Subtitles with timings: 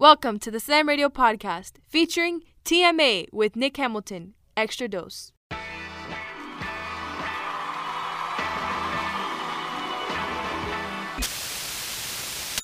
[0.00, 4.32] Welcome to the Slam Radio Podcast featuring TMA with Nick Hamilton.
[4.56, 5.32] Extra dose.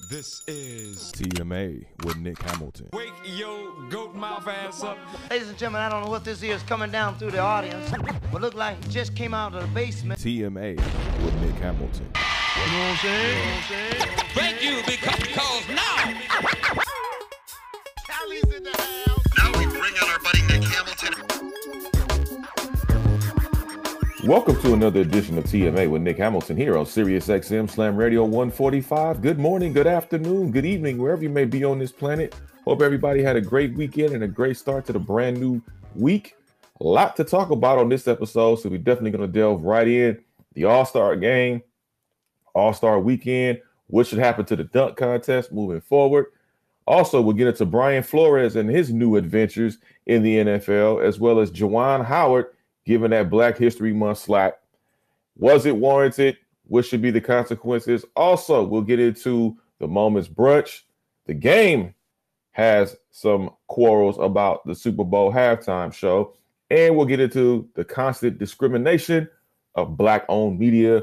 [0.09, 2.89] This is TMA with Nick Hamilton.
[2.95, 4.97] Wake Yo Goat Mouth Ass Up.
[5.29, 7.93] Ladies and gentlemen, I don't know what this is coming down through the audience,
[8.33, 10.19] but look like it just came out of the basement.
[10.21, 10.79] TMA
[11.23, 12.11] with Nick Hamilton.
[12.15, 16.86] You know what I'm Thank you because, because now
[18.29, 21.15] Now we bring out our buddy Nick Hamilton.
[24.27, 28.25] Welcome to another edition of TMA with Nick Hamilton here on Sirius XM Slam Radio
[28.25, 29.23] 145.
[29.23, 32.35] Good morning, good afternoon, good evening, wherever you may be on this planet.
[32.65, 35.63] Hope everybody had a great weekend and a great start to the brand new
[35.95, 36.35] week.
[36.81, 39.87] A lot to talk about on this episode, so we're definitely going to delve right
[39.87, 40.19] in.
[40.55, 41.63] The All Star game,
[42.57, 46.27] All Star weekend, what should happen to the dunk contest moving forward.
[46.87, 51.41] Also, we'll get into Brian Flores and his new adventures in the NFL, as well
[51.41, 52.47] as Juwan Howard
[52.85, 54.55] given that Black History Month slack.
[55.37, 56.39] Was it warranted?
[56.69, 58.05] What should be the consequences?
[58.15, 60.83] Also, we'll get into the Moments Brunch.
[61.27, 61.95] The game
[62.53, 66.35] has some quarrels about the Super Bowl halftime show,
[66.71, 69.29] and we'll get into the constant discrimination
[69.75, 71.03] of Black owned media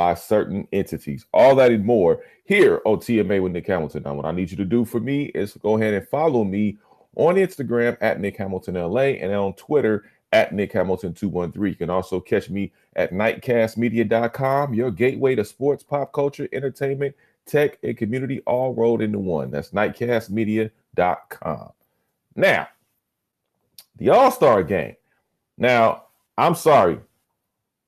[0.00, 1.26] by certain entities.
[1.34, 4.04] All that and more here on TMA with Nick Hamilton.
[4.04, 6.78] Now, what I need you to do for me is go ahead and follow me
[7.16, 11.68] on Instagram at Nick Hamilton LA and on Twitter at Nick Hamilton 213.
[11.68, 17.78] You can also catch me at nightcastmedia.com, your gateway to sports, pop culture, entertainment, tech,
[17.82, 19.50] and community all rolled into one.
[19.50, 21.72] That's nightcastmedia.com.
[22.36, 22.68] Now,
[23.96, 24.96] the All Star game.
[25.58, 26.04] Now,
[26.38, 27.00] I'm sorry.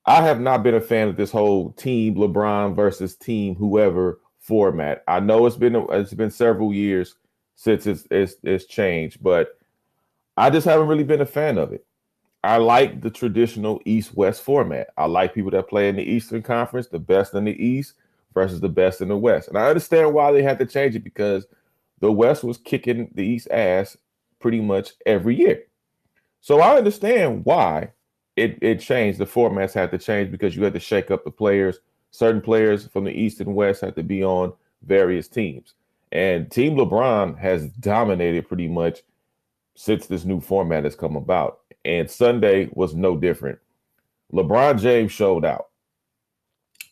[0.05, 5.03] I have not been a fan of this whole team LeBron versus team whoever format.
[5.07, 7.15] I know it's been it's been several years
[7.55, 9.57] since it's it's, it's changed, but
[10.35, 11.85] I just haven't really been a fan of it.
[12.43, 14.87] I like the traditional East West format.
[14.97, 17.93] I like people that play in the Eastern Conference, the best in the East
[18.33, 19.47] versus the best in the West.
[19.47, 21.45] And I understand why they had to change it because
[22.01, 23.95] the West was kicking the East ass
[24.41, 25.63] pretty much every year.
[26.41, 27.91] So I understand why
[28.35, 29.19] it, it changed.
[29.19, 31.79] The formats had to change because you had to shake up the players.
[32.11, 35.73] Certain players from the East and West had to be on various teams.
[36.11, 39.01] And Team LeBron has dominated pretty much
[39.75, 41.61] since this new format has come about.
[41.85, 43.59] And Sunday was no different.
[44.31, 45.67] LeBron James showed out.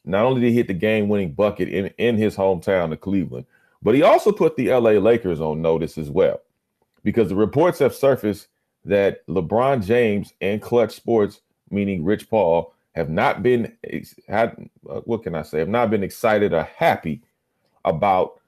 [0.03, 3.45] Not only did he hit the game winning bucket in, in his hometown of Cleveland,
[3.83, 6.41] but he also put the LA Lakers on notice as well.
[7.03, 8.47] Because the reports have surfaced
[8.85, 13.75] that LeBron James and Clutch Sports, meaning Rich Paul, have not been
[14.27, 15.59] had uh, what can I say?
[15.59, 17.21] Have not been excited or happy
[17.85, 18.41] about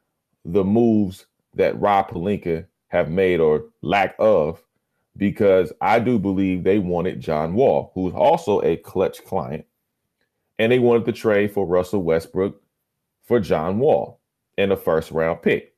[0.45, 4.61] the moves that Rob Pelinka have made or lack of,
[5.17, 9.65] because I do believe they wanted John Wall, who is also a Clutch client,
[10.59, 12.61] and they wanted to trade for Russell Westbrook
[13.23, 14.19] for John Wall
[14.57, 15.73] and a first round pick.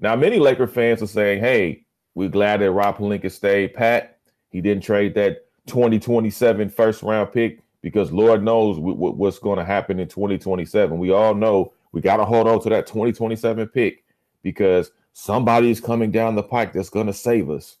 [0.00, 1.85] Now, many Laker fans are saying, "Hey,
[2.16, 4.18] we're glad that Rob Pelinka stayed pat.
[4.48, 10.00] He didn't trade that 2027 first round pick because Lord knows what's going to happen
[10.00, 10.98] in 2027.
[10.98, 14.02] We all know we got to hold on to that 2027 pick
[14.42, 17.76] because somebody is coming down the pike that's going to save us.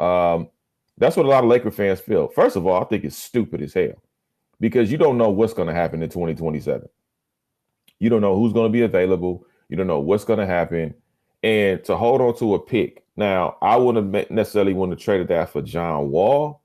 [0.00, 0.48] Um,
[0.96, 2.26] that's what a lot of Laker fans feel.
[2.26, 4.02] First of all, I think it's stupid as hell
[4.58, 6.88] because you don't know what's going to happen in 2027.
[8.00, 9.46] You don't know who's going to be available.
[9.68, 10.94] You don't know what's going to happen.
[11.44, 13.04] And to hold on to a pick.
[13.18, 16.62] Now, I wouldn't necessarily want to trade that for John Wall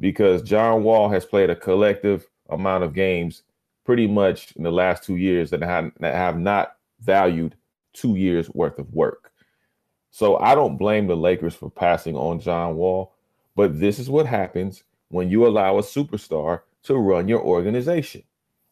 [0.00, 3.42] because John Wall has played a collective amount of games
[3.84, 7.56] pretty much in the last two years that have, that have not valued
[7.92, 9.32] two years worth of work.
[10.10, 13.12] So I don't blame the Lakers for passing on John Wall,
[13.54, 18.22] but this is what happens when you allow a superstar to run your organization.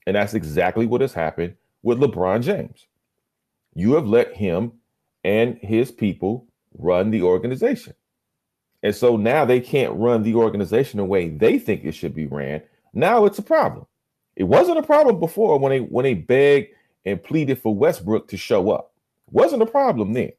[0.06, 2.86] And that's exactly what has happened with LeBron James.
[3.74, 4.72] You have let him
[5.22, 6.46] and his people
[6.78, 7.94] run the organization.
[8.82, 12.26] And so now they can't run the organization the way they think it should be
[12.26, 12.62] ran.
[12.92, 13.86] Now it's a problem.
[14.36, 16.68] It wasn't a problem before when they when they begged
[17.04, 18.92] and pleaded for Westbrook to show up.
[19.28, 20.32] It wasn't a problem then.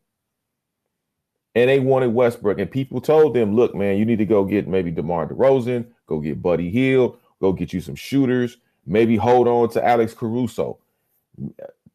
[1.54, 4.68] And they wanted Westbrook, and people told them, "Look, man, you need to go get
[4.68, 9.70] maybe DeMar DeRozan, go get Buddy Hield, go get you some shooters, maybe hold on
[9.72, 10.80] to Alex Caruso.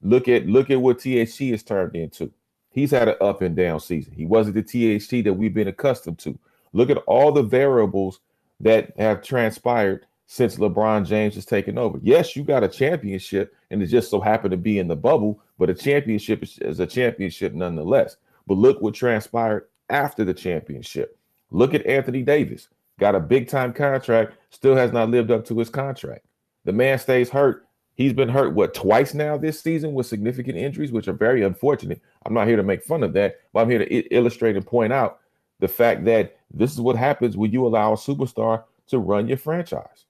[0.02, 2.30] Look at look at what THT has turned into.
[2.76, 4.12] He's had an up and down season.
[4.12, 6.38] He wasn't the THT that we've been accustomed to.
[6.74, 8.20] Look at all the variables
[8.60, 11.98] that have transpired since LeBron James has taken over.
[12.02, 15.40] Yes, you got a championship, and it just so happened to be in the bubble,
[15.58, 18.18] but a championship is, a championship nonetheless.
[18.46, 21.18] But look what transpired after the championship.
[21.50, 22.68] Look at Anthony Davis.
[23.00, 26.26] Got a big time contract, still has not lived up to his contract.
[26.66, 27.65] The man stays hurt.
[27.96, 32.00] He's been hurt, what, twice now this season with significant injuries, which are very unfortunate.
[32.24, 34.66] I'm not here to make fun of that, but I'm here to I- illustrate and
[34.66, 35.20] point out
[35.60, 39.38] the fact that this is what happens when you allow a superstar to run your
[39.38, 40.04] franchise.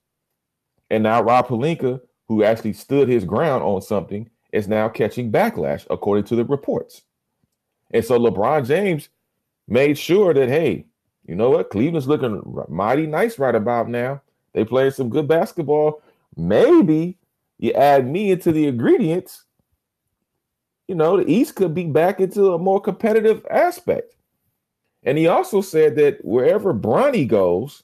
[0.91, 5.87] And now Rob Pelinka, who actually stood his ground on something, is now catching backlash,
[5.88, 7.03] according to the reports.
[7.93, 9.09] And so LeBron James
[9.69, 10.87] made sure that, hey,
[11.27, 11.71] you know what?
[11.71, 14.23] Cleveland's looking mighty nice right about now.
[14.55, 16.03] They playing some good basketball.
[16.37, 17.17] Maybe
[17.58, 19.44] you add me into the ingredients.
[20.88, 24.14] You know, the East could be back into a more competitive aspect.
[25.03, 27.82] And he also said that wherever Bronny goes,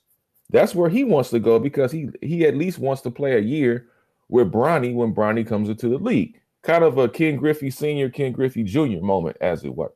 [0.51, 3.41] that's where he wants to go because he he at least wants to play a
[3.41, 3.89] year
[4.29, 6.41] with Bronny when Bronny comes into the league.
[6.63, 9.01] Kind of a Ken Griffey Sr., Ken Griffey Jr.
[9.01, 9.93] moment, as it were.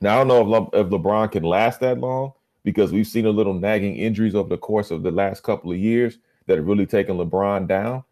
[0.00, 2.32] Now I don't know if, Le- if LeBron can last that long
[2.64, 5.78] because we've seen a little nagging injuries over the course of the last couple of
[5.78, 8.04] years that have really taken LeBron down.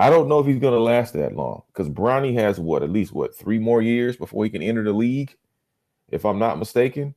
[0.00, 2.88] I don't know if he's going to last that long because Bronny has what at
[2.88, 5.36] least what three more years before he can enter the league,
[6.08, 7.14] if I'm not mistaken.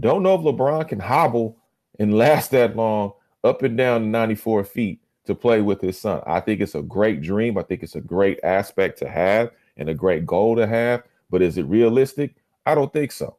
[0.00, 1.56] Don't know if LeBron can hobble
[2.00, 3.12] and last that long
[3.44, 6.20] up and down 94 feet to play with his son.
[6.26, 7.56] I think it's a great dream.
[7.56, 11.04] I think it's a great aspect to have and a great goal to have.
[11.30, 12.34] But is it realistic?
[12.66, 13.36] I don't think so.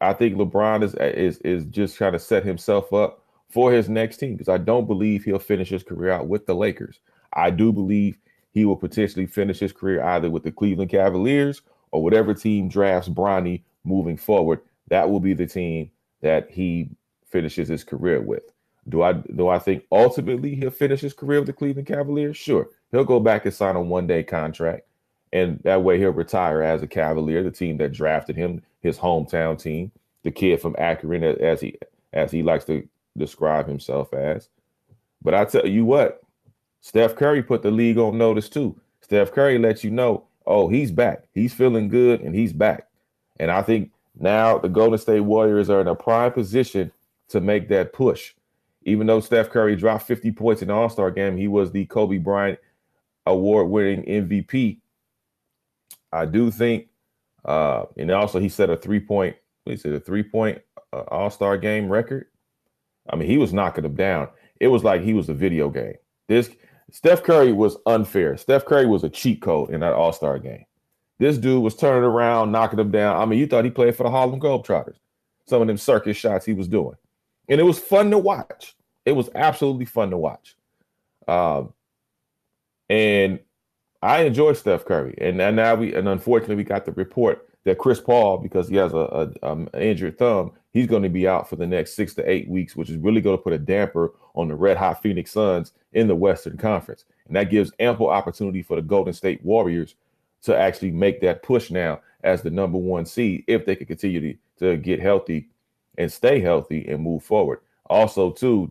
[0.00, 4.16] I think LeBron is is is just trying to set himself up for his next
[4.16, 6.98] team because I don't believe he'll finish his career out with the Lakers.
[7.32, 8.18] I do believe
[8.52, 11.62] he will potentially finish his career either with the Cleveland Cavaliers
[11.92, 14.60] or whatever team drafts Bronny moving forward.
[14.88, 15.90] That will be the team
[16.20, 16.90] that he
[17.26, 18.42] finishes his career with.
[18.88, 22.36] Do I do I think ultimately he'll finish his career with the Cleveland Cavaliers?
[22.36, 22.68] Sure.
[22.90, 24.86] He'll go back and sign a one-day contract.
[25.32, 29.60] And that way he'll retire as a Cavalier, the team that drafted him, his hometown
[29.62, 29.92] team,
[30.24, 31.78] the kid from Akron, as he
[32.12, 32.86] as he likes to
[33.16, 34.48] describe himself as.
[35.22, 36.22] But I tell you what,
[36.80, 38.78] Steph Curry put the league on notice too.
[39.02, 41.24] Steph Curry lets you know, oh, he's back.
[41.34, 42.88] He's feeling good and he's back.
[43.38, 46.90] And I think now the Golden State Warriors are in a prime position
[47.28, 48.34] to make that push.
[48.84, 52.18] Even though Steph Curry dropped 50 points in the All-Star game, he was the Kobe
[52.18, 52.58] Bryant
[53.26, 54.78] award-winning MVP.
[56.12, 56.88] I do think
[57.44, 60.60] uh and also he set a three-point, he said a three-point
[60.92, 62.26] uh, All-Star game record.
[63.08, 64.28] I mean, he was knocking them down.
[64.60, 65.94] It was like he was a video game.
[66.28, 66.50] This
[66.92, 68.36] Steph Curry was unfair.
[68.36, 70.64] Steph Curry was a cheat code in that All Star game.
[71.18, 73.20] This dude was turning around, knocking them down.
[73.20, 74.96] I mean, you thought he played for the Harlem Globetrotters.
[75.46, 76.96] Some of them circus shots he was doing,
[77.48, 78.76] and it was fun to watch.
[79.04, 80.56] It was absolutely fun to watch.
[81.26, 81.74] Um,
[82.88, 83.40] and
[84.02, 87.78] I enjoy Steph Curry, and, and now we and unfortunately we got the report that
[87.78, 91.48] Chris Paul, because he has a, a um, injured thumb, he's going to be out
[91.48, 94.12] for the next six to eight weeks, which is really going to put a damper
[94.34, 97.04] on the red hot Phoenix Suns in the Western Conference.
[97.26, 99.94] And that gives ample opportunity for the Golden State Warriors
[100.42, 104.20] to actually make that push now as the number one seed if they can continue
[104.20, 105.48] to, to get healthy
[105.98, 107.60] and stay healthy and move forward.
[107.86, 108.70] Also, too,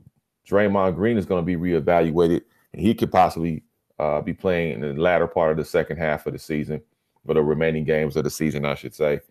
[0.50, 2.42] Draymond Green is going to be reevaluated,
[2.74, 3.64] and he could possibly
[4.00, 6.82] uh, be playing in the latter part of the second half of the season,
[7.30, 9.22] or the remaining games of the season, I should say,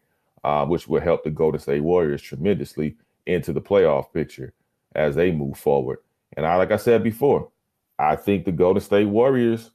[0.44, 2.96] uh, which will help the Golden State Warriors tremendously
[3.26, 4.54] into the playoff picture
[4.94, 5.98] as they move forward.
[6.36, 7.50] And I, like I said before,
[7.98, 9.72] I think the Golden State Warriors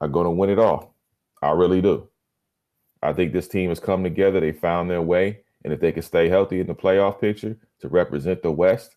[0.00, 0.94] are going to win it all.
[1.42, 2.08] I really do.
[3.02, 4.38] I think this team has come together.
[4.38, 5.40] They found their way.
[5.64, 8.96] And if they can stay healthy in the playoff picture to represent the West,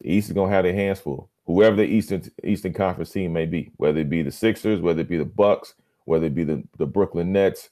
[0.00, 1.28] the East is going to have their hands full.
[1.46, 5.08] Whoever the Eastern Eastern Conference team may be, whether it be the Sixers, whether it
[5.08, 5.74] be the Bucks,
[6.06, 7.68] whether it be the, the Brooklyn Nets,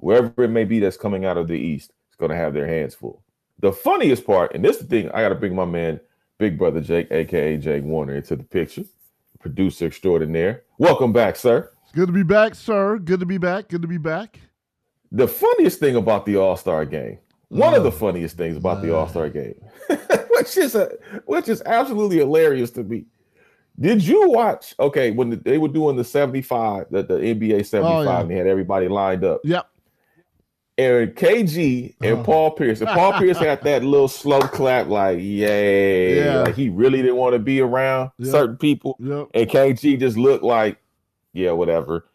[0.00, 2.66] whoever it may be that's coming out of the East is going to have their
[2.66, 3.22] hands full.
[3.60, 6.00] The funniest part, and this is the thing, I got to bring my man,
[6.38, 8.84] Big Brother Jake, aka Jake Warner, into the picture,
[9.38, 10.62] producer extraordinaire.
[10.78, 11.70] Welcome back, sir.
[11.92, 12.98] Good to be back, sir.
[12.98, 13.68] Good to be back.
[13.68, 14.40] Good to be back.
[15.10, 17.98] The funniest thing about the All Star game, one of the mm.
[17.98, 18.96] funniest things about the mm.
[18.96, 19.54] All Star game,
[20.30, 20.90] which is a,
[21.26, 23.04] which is absolutely hilarious to me.
[23.80, 24.74] Did you watch?
[24.78, 28.20] Okay, when the, they were doing the seventy-five, the, the NBA seventy-five, yeah.
[28.20, 29.40] and they had everybody lined up.
[29.44, 29.66] Yep.
[30.78, 32.22] And KG and Uh-huh.
[32.24, 36.40] Paul Pierce, and Paul Pierce had that little slow clap, like yay, Yeah.
[36.42, 38.30] like he really didn't want to be around Yep.
[38.30, 38.96] certain people.
[38.98, 39.28] Yep.
[39.34, 40.78] And KG just looked like,
[41.34, 42.06] yeah, whatever.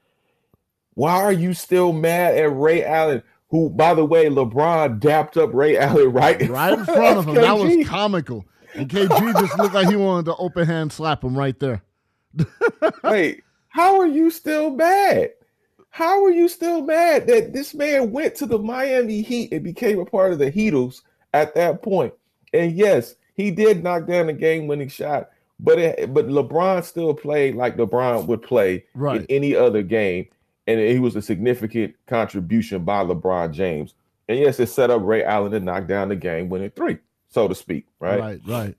[0.96, 3.22] Why are you still mad at Ray Allen?
[3.50, 7.28] Who, by the way, LeBron dapped up Ray Allen right in Right in front of
[7.28, 7.36] him.
[7.36, 8.44] That was comical.
[8.78, 11.82] And KG just looked like he wanted to open hand slap him right there.
[13.04, 15.32] Wait, how are you still mad?
[15.90, 19.98] how are you still mad that this man went to the Miami Heat and became
[20.00, 21.02] a part of the Heatles
[21.34, 22.14] at that point?
[22.54, 27.56] And yes, he did knock down a game-winning shot, but it, but LeBron still played
[27.56, 29.22] like LeBron would play Right.
[29.22, 30.28] in any other game,
[30.68, 33.96] and he was a significant contribution by LeBron James.
[34.30, 37.56] And yes, it set up Ray Allen to knock down the game-winning three, so to
[37.56, 37.86] speak.
[38.00, 38.20] Right?
[38.20, 38.76] Right, right.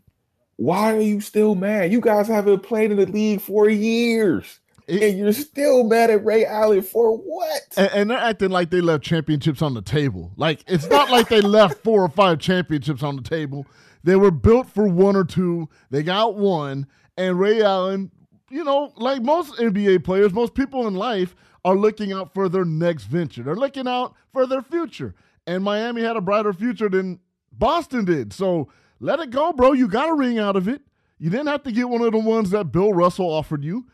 [0.56, 1.92] Why are you still mad?
[1.92, 6.24] You guys haven't played in the league for years, It- and you're still mad at
[6.24, 7.62] Ray Allen for what?
[7.76, 10.32] And, and they're acting like they left championships on the table.
[10.36, 13.66] Like it's not like they left four or five championships on the table.
[14.02, 15.68] They were built for one or two.
[15.90, 16.86] They got one.
[17.16, 18.10] And Ray Allen,
[18.50, 22.64] you know, like most NBA players, most people in life are looking out for their
[22.64, 23.42] next venture.
[23.42, 25.14] They're looking out for their future.
[25.46, 27.18] And Miami had a brighter future than
[27.58, 28.32] Boston did.
[28.32, 28.68] So
[29.00, 29.72] let it go, bro.
[29.72, 30.82] You got a ring out of it.
[31.18, 33.86] You didn't have to get one of the ones that Bill Russell offered you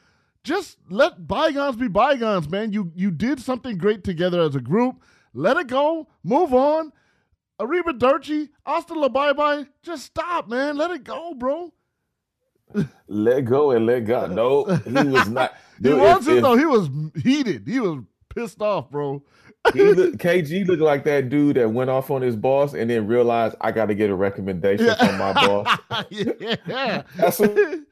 [0.44, 2.70] just let bygones be bygones, man.
[2.72, 5.02] You you did something great together as a group.
[5.32, 6.06] Let it go.
[6.22, 6.92] Move on.
[7.58, 9.64] Ariba Durchi, hasta la bye bye.
[9.82, 10.76] Just stop, man.
[10.76, 11.72] Let it go, bro.
[13.08, 14.32] Let go and let God.
[14.32, 15.54] No, he was not.
[15.78, 16.56] He Dude, if- wasn't if though.
[16.56, 16.88] He was
[17.20, 17.66] heated.
[17.66, 19.24] He was pissed off, bro.
[19.72, 23.06] He look, KG looked like that dude that went off on his boss and then
[23.06, 25.78] realized I got to get a recommendation from my boss.
[26.10, 27.38] yeah, That's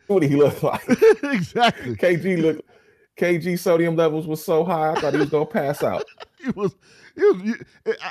[0.06, 0.82] what, he looked like.
[1.22, 1.96] exactly.
[1.96, 2.62] KG looked.
[3.18, 6.04] KG sodium levels was so high, I thought he was gonna pass out.
[6.42, 6.74] He was.
[7.14, 7.56] He was.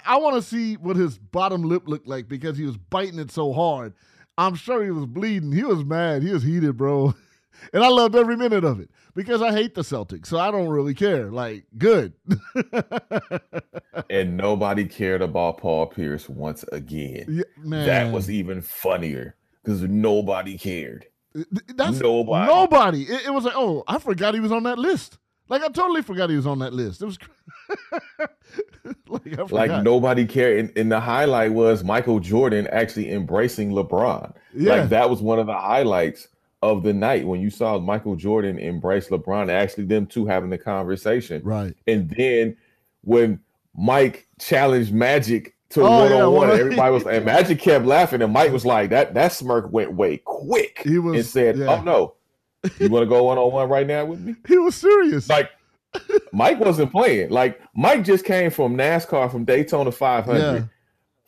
[0.05, 3.29] I want to see what his bottom lip looked like because he was biting it
[3.29, 3.93] so hard.
[4.37, 5.51] I'm sure he was bleeding.
[5.51, 6.23] He was mad.
[6.23, 7.13] He was heated, bro.
[7.73, 10.67] And I loved every minute of it because I hate the Celtics, so I don't
[10.67, 11.31] really care.
[11.31, 12.13] Like, good.
[14.09, 17.25] And nobody cared about Paul Pierce once again.
[17.63, 21.05] Yeah, That was even funnier because nobody cared.
[21.33, 22.51] Th- that's nobody.
[22.51, 23.03] Nobody.
[23.03, 25.17] It, it was like, oh, I forgot he was on that list.
[25.47, 27.01] Like I totally forgot he was on that list.
[27.01, 27.17] It was
[29.07, 29.43] like I.
[29.43, 30.59] Like nobody cared.
[30.59, 34.33] And, and the highlight was Michael Jordan actually embracing LeBron.
[34.53, 34.75] Yeah.
[34.75, 36.29] Like that was one of the highlights
[36.61, 39.49] of the night when you saw Michael Jordan embrace LeBron.
[39.49, 41.41] Actually, them two having the conversation.
[41.43, 41.75] Right.
[41.87, 42.55] And then
[43.03, 43.39] when
[43.75, 48.33] Mike challenged Magic to Oh, one on one, everybody was and Magic kept laughing, and
[48.33, 51.79] Mike was like, "That that smirk went way quick." He was- and said, oh, yeah.
[51.79, 52.13] "Oh no,
[52.79, 55.29] you want to go one on one right now with me?" He was serious.
[55.29, 55.49] Like
[56.33, 57.29] Mike wasn't playing.
[57.31, 60.63] Like Mike just came from NASCAR from Daytona 500, Yeah.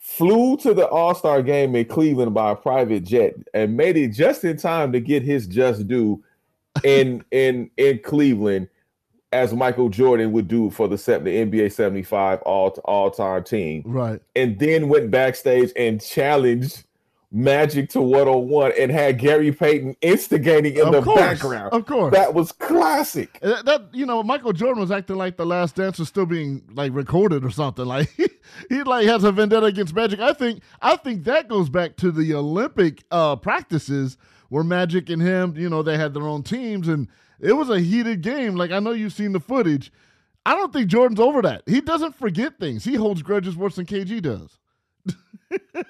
[0.04, 4.08] Flew to the All Star game in Cleveland by a private jet, and made it
[4.08, 6.22] just in time to get his just due
[6.84, 8.68] in in in Cleveland,
[9.32, 13.82] as Michael Jordan would do for the set the NBA 75 all all time team,
[13.86, 14.20] right.
[14.36, 16.84] and then went backstage and challenged.
[17.36, 21.72] Magic to one on one and had Gary Payton instigating in Of the course, background.
[21.72, 22.14] of course.
[22.14, 23.40] That was classic.
[23.40, 26.62] That, that, you know, Michael Jordan was acting like the Last Dance was still being
[26.74, 27.84] like recorded or something.
[27.94, 28.08] Like
[28.68, 30.20] he, like has a vendetta against Magic.
[30.20, 34.16] I think I think that goes back to the Olympic uh, practices
[34.48, 37.08] where Magic and him, you know, they had their own teams and
[37.40, 38.54] it was a heated game.
[38.54, 39.90] Like I know you've seen the footage.
[40.46, 41.62] I don't think Jordan's over that.
[41.66, 42.84] He doesn't forget things.
[42.84, 44.58] He holds grudges worse than KG does.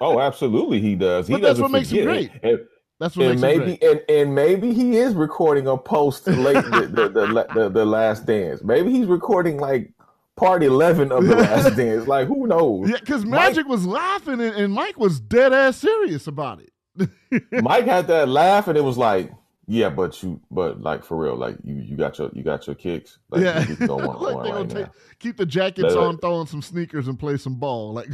[0.01, 1.27] Oh, absolutely, he does.
[1.27, 2.31] He But that's what makes him great.
[2.43, 2.59] And,
[2.99, 3.91] That's what and makes him maybe great.
[3.91, 8.25] and, and maybe he is recording a post late the, the, the, the, the, last
[8.25, 8.63] dance.
[8.63, 9.91] Maybe he's recording like
[10.35, 12.07] part eleven of the last dance.
[12.07, 12.89] Like who knows?
[12.89, 16.71] Yeah, because Mike- Magic was laughing and, and Mike was dead ass serious about it.
[17.51, 19.29] Mike had that laugh, and it was like,
[19.67, 22.75] yeah, but you, but like for real, like you, you got your, you got your
[22.75, 23.17] kicks.
[23.29, 25.93] Like, yeah, you can go one on like they right gonna take, keep the jackets
[25.95, 27.93] Let- on, throwing some sneakers and play some ball.
[27.93, 28.09] Like,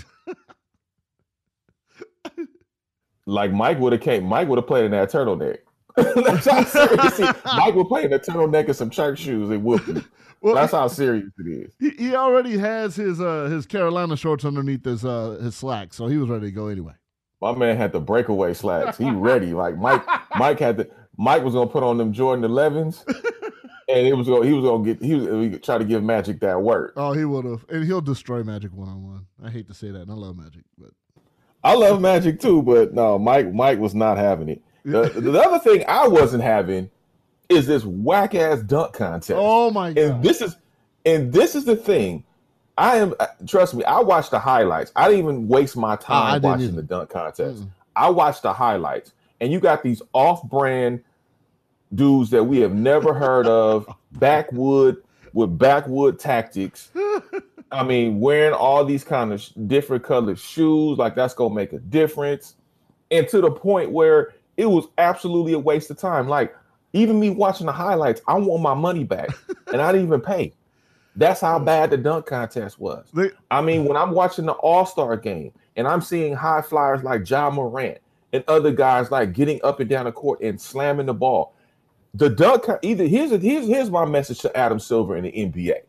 [3.25, 4.24] Like Mike would have came.
[4.25, 5.60] Mike would have played in that turtleneck.
[5.96, 7.24] That's how serious he,
[7.58, 10.04] Mike would play in a turtleneck and some church shoes and whoop you.
[10.42, 11.74] well, That's how serious it is.
[11.80, 16.08] he, he already has his uh his Carolina shorts underneath his uh his slacks, so
[16.08, 16.94] he was ready to go anyway.
[17.42, 18.98] My man had the breakaway slacks.
[18.98, 19.54] He ready.
[19.54, 20.04] Like Mike,
[20.38, 23.04] Mike had the Mike was gonna put on them Jordan 11s,
[23.90, 26.40] and it was gonna he was gonna get he was was try to give Magic
[26.40, 26.94] that work.
[26.96, 29.25] Oh, he would have, and he'll destroy Magic one on one.
[29.44, 30.92] I hate to say that, and I love Magic, but
[31.63, 34.62] I love Magic too, but no, Mike Mike was not having it.
[34.84, 36.89] The, the other thing I wasn't having
[37.50, 39.38] is this whack ass dunk contest.
[39.39, 40.56] oh my and god, this is
[41.06, 42.24] and this is the thing.
[42.77, 43.13] I am
[43.48, 43.84] trust me.
[43.84, 44.91] I watched the highlights.
[44.96, 46.75] I didn't even waste my oh, time didn't watching either.
[46.77, 47.62] the dunk contest.
[47.62, 47.70] Mm-mm.
[47.96, 51.03] I watched the highlights, and you got these off-brand
[51.94, 55.03] dudes that we have never heard of, backwood
[55.34, 56.89] with backwood tactics.
[57.72, 61.74] I mean, wearing all these kind of sh- different colored shoes, like that's gonna make
[61.74, 62.56] a difference.
[63.12, 66.28] And to the point where it was absolutely a waste of time.
[66.28, 66.56] Like
[66.94, 69.30] even me watching the highlights, I want my money back,
[69.74, 70.54] and I didn't even pay.
[71.16, 73.08] That's how bad the dunk contest was.
[73.50, 77.30] I mean, when I'm watching the All Star game and I'm seeing high flyers like
[77.30, 77.98] Ja Morant
[78.34, 81.56] and other guys like getting up and down the court and slamming the ball,
[82.13, 85.82] the dunk either here's here's here's my message to Adam Silver in the NBA.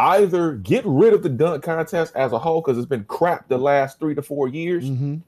[0.00, 3.58] Either get rid of the dunk contest as a whole because it's been crap the
[3.58, 5.20] last three to four years, Mhm.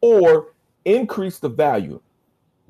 [0.00, 0.46] or
[0.86, 2.00] increase the value.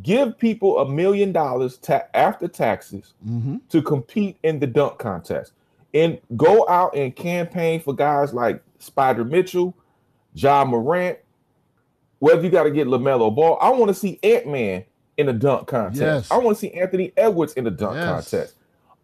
[0.02, 3.60] Give people a million dollars ta- after taxes Mhm.
[3.68, 5.52] to compete in the dunk contest
[5.94, 9.74] and go out and campaign for guys like Spida Mitchell,
[10.34, 11.18] Ja Morant.
[12.18, 14.82] Whether you got to get LaMelo Ball, I want to see Ant Man
[15.16, 16.00] in a dunk contest.
[16.00, 16.30] Yes.
[16.32, 18.08] I want to see Anthony Edwards in a dunk Yes.
[18.30, 18.54] contest.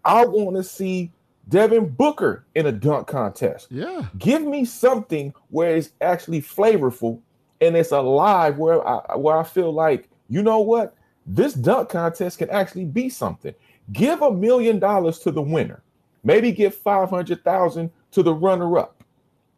[0.04, 1.12] I want to see
[1.48, 3.68] Devin Booker in a dunk contest.
[3.70, 4.06] Yeah.
[4.18, 7.20] Give me something where it's actually flavorful
[7.60, 10.94] and it's alive where I where I feel like, you know what?
[11.26, 13.54] This dunk contest can actually be something.
[13.92, 15.82] Give a million dollars to the winner.
[16.22, 19.04] Maybe give 500,000 to the runner up.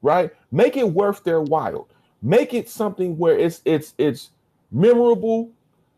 [0.03, 0.31] Right?
[0.51, 1.89] Make it worth their while.
[2.23, 4.31] Make it something where it's it's it's
[4.73, 5.51] memorable,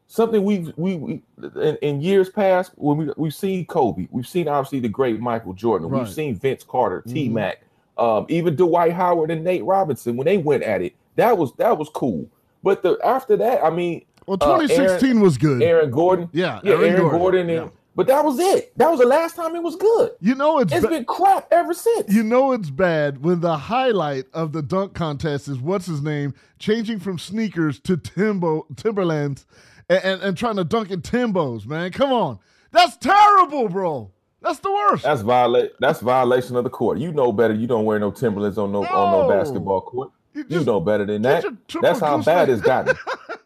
[0.09, 1.23] something we've we, we
[1.55, 5.53] in, in years past when we we've seen Kobe, we've seen obviously the great Michael
[5.53, 6.01] Jordan, Right.
[6.03, 7.33] we've seen Vince Carter, T Mhm.
[7.33, 7.63] Mac,
[7.99, 10.95] um, even Dwight Howard and Nate Robinson when they went at it.
[11.17, 12.27] That was that was cool.
[12.63, 15.63] But the after that, I mean, Well, Uh, 2016 was good.
[15.63, 17.69] Aaron Gordon, Yeah, yeah, Aaron Aaron, Gordon, Gordon, and yeah.
[17.97, 18.73] but that was it.
[18.77, 20.11] That was the last time it was good.
[20.21, 22.13] You know it's It's ba- been crap ever since.
[22.13, 26.35] You know it's bad when the highlight of the dunk contest is what's his name
[26.59, 29.47] changing from sneakers to Timbo Timberlands
[29.89, 31.91] and, and, and trying to dunk in Timbos, man.
[31.93, 32.39] Come on.
[32.73, 34.11] That's terrible, bro.
[34.41, 35.03] That's the worst.
[35.03, 35.73] That's violate.
[35.81, 36.99] That's violation of the court.
[36.99, 37.55] You know better.
[37.55, 39.29] You don't wear no Timberlands on no on no No.
[39.29, 40.11] basketball court.
[40.35, 41.45] You You know better than that.
[41.83, 42.95] That's how bad it's gotten.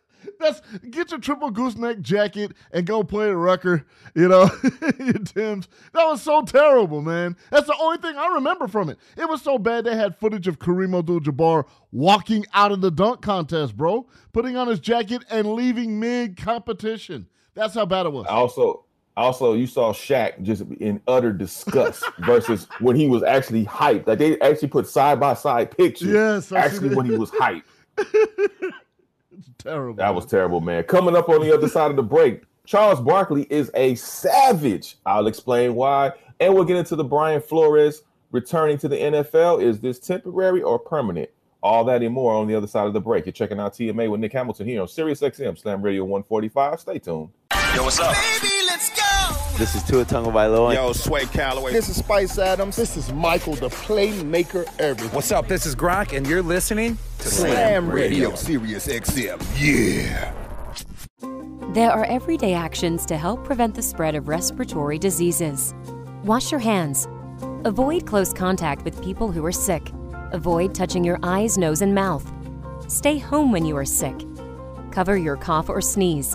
[0.43, 4.49] That's get your triple gooseneck jacket and go play at Rucker, you know,
[5.25, 5.69] Tim's.
[5.93, 7.37] That was so terrible, man.
[7.51, 8.99] That's the only thing I remember from it.
[9.17, 13.23] It was so bad they had footage of Kareem Abdul-Jabbar walking out of the dunk
[13.23, 17.29] contest, bro, putting on his jacket and leaving mid-competition.
[17.55, 18.27] That's how bad it was.
[18.27, 18.85] Also,
[19.17, 24.07] also you saw Shaq just in utter disgust versus when he was actually hyped.
[24.07, 26.09] Like they actually put side by side pictures.
[26.09, 27.65] Yes, I actually when he was hyped.
[29.63, 29.95] It's terrible.
[29.95, 30.83] That was terrible, man.
[30.83, 34.97] Coming up on the other side of the break, Charles Barkley is a savage.
[35.07, 36.11] I'll explain why.
[36.41, 39.63] And we'll get into the Brian Flores returning to the NFL.
[39.63, 41.31] Is this temporary or permanent?
[41.63, 43.25] All that and more on the other side of the break.
[43.25, 46.81] You're checking out TMA with Nick Hamilton here on Sirius XM Slam Radio 145.
[46.81, 47.29] Stay tuned.
[47.77, 48.17] Yo, what's up?
[49.59, 50.75] This is Tua Tagovailoa.
[50.75, 51.73] Yo, Sway Calloway.
[51.73, 52.75] This is Spice Adams.
[52.75, 55.15] This is Michael, the playmaker everything.
[55.15, 55.47] What's up?
[55.47, 59.41] This is Gronk, and you're listening to Slam Radio, Sirius XM.
[59.59, 60.33] Yeah.
[61.75, 65.75] There are everyday actions to help prevent the spread of respiratory diseases.
[66.25, 67.07] Wash your hands.
[67.65, 69.93] Avoid close contact with people who are sick.
[70.33, 72.27] Avoid touching your eyes, nose, and mouth.
[72.89, 74.17] Stay home when you are sick.
[74.93, 76.35] Cover your cough or sneeze.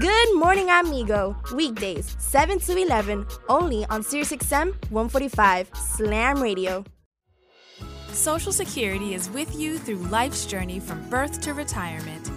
[0.00, 1.36] Good morning, amigo.
[1.54, 6.84] Weekdays, 7 to 11, only on SiriusXM 145 Slam Radio.
[8.08, 12.28] Social Security is with you through life's journey from birth to retirement.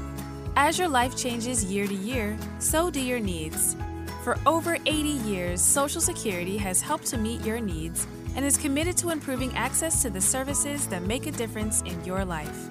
[0.56, 3.76] As your life changes year to year, so do your needs.
[4.24, 4.92] For over 80
[5.26, 10.04] years, Social Security has helped to meet your needs and is committed to improving access
[10.04, 12.70] to the services that make a difference in your life.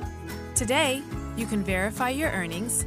[0.54, 1.02] Today,
[1.36, 2.86] you can verify your earnings,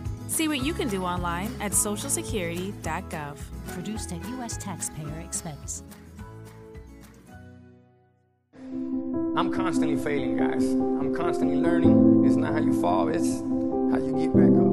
[0.31, 3.37] See what you can do online at socialsecurity.gov.
[3.73, 4.55] Produced at U.S.
[4.55, 5.83] taxpayer expense.
[9.35, 10.63] I'm constantly failing, guys.
[10.71, 12.23] I'm constantly learning.
[12.25, 13.41] It's not how you fall, it's
[13.91, 14.71] how you get back up.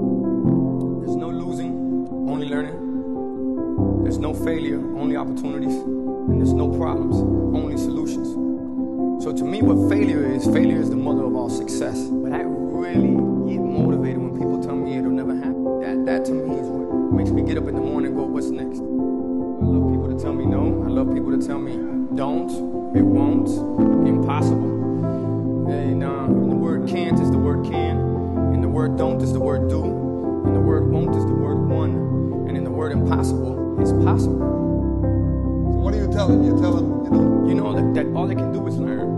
[1.03, 1.73] There's no losing,
[2.31, 4.05] only learning.
[4.05, 5.75] There's no failure, only opportunities.
[5.75, 8.29] And there's no problems, only solutions.
[9.25, 11.99] So to me, what failure is, failure is the mother of all success.
[12.07, 13.09] But I really
[13.53, 14.18] get motivated
[14.89, 15.81] when people tell me it'll never happen.
[15.81, 18.25] That, that to me is what makes me get up in the morning and go,
[18.25, 18.79] what's next?
[18.79, 20.85] I love people to tell me no.
[20.85, 21.77] I love people to tell me
[22.15, 22.51] don't,
[22.97, 23.49] it won't,
[24.09, 25.69] impossible.
[25.71, 27.99] And, uh, and the word can't is the word can,
[28.55, 31.69] and the word don't is the word do, and the word won't is the word
[31.69, 34.41] one, and in the word impossible is possible.
[34.41, 36.45] So what are you telling?
[36.45, 39.18] You're telling you know, you know that, that all they can do is learn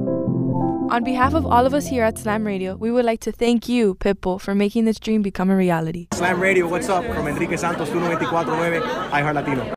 [0.91, 3.69] On behalf of all of us here at Slam Radio, we would like to thank
[3.69, 6.09] you, Pitbull, for making this dream become a reality.
[6.11, 7.05] Slam Radio, what's up?
[7.05, 9.73] From Enrique Santos, 1249, iHeart Latino.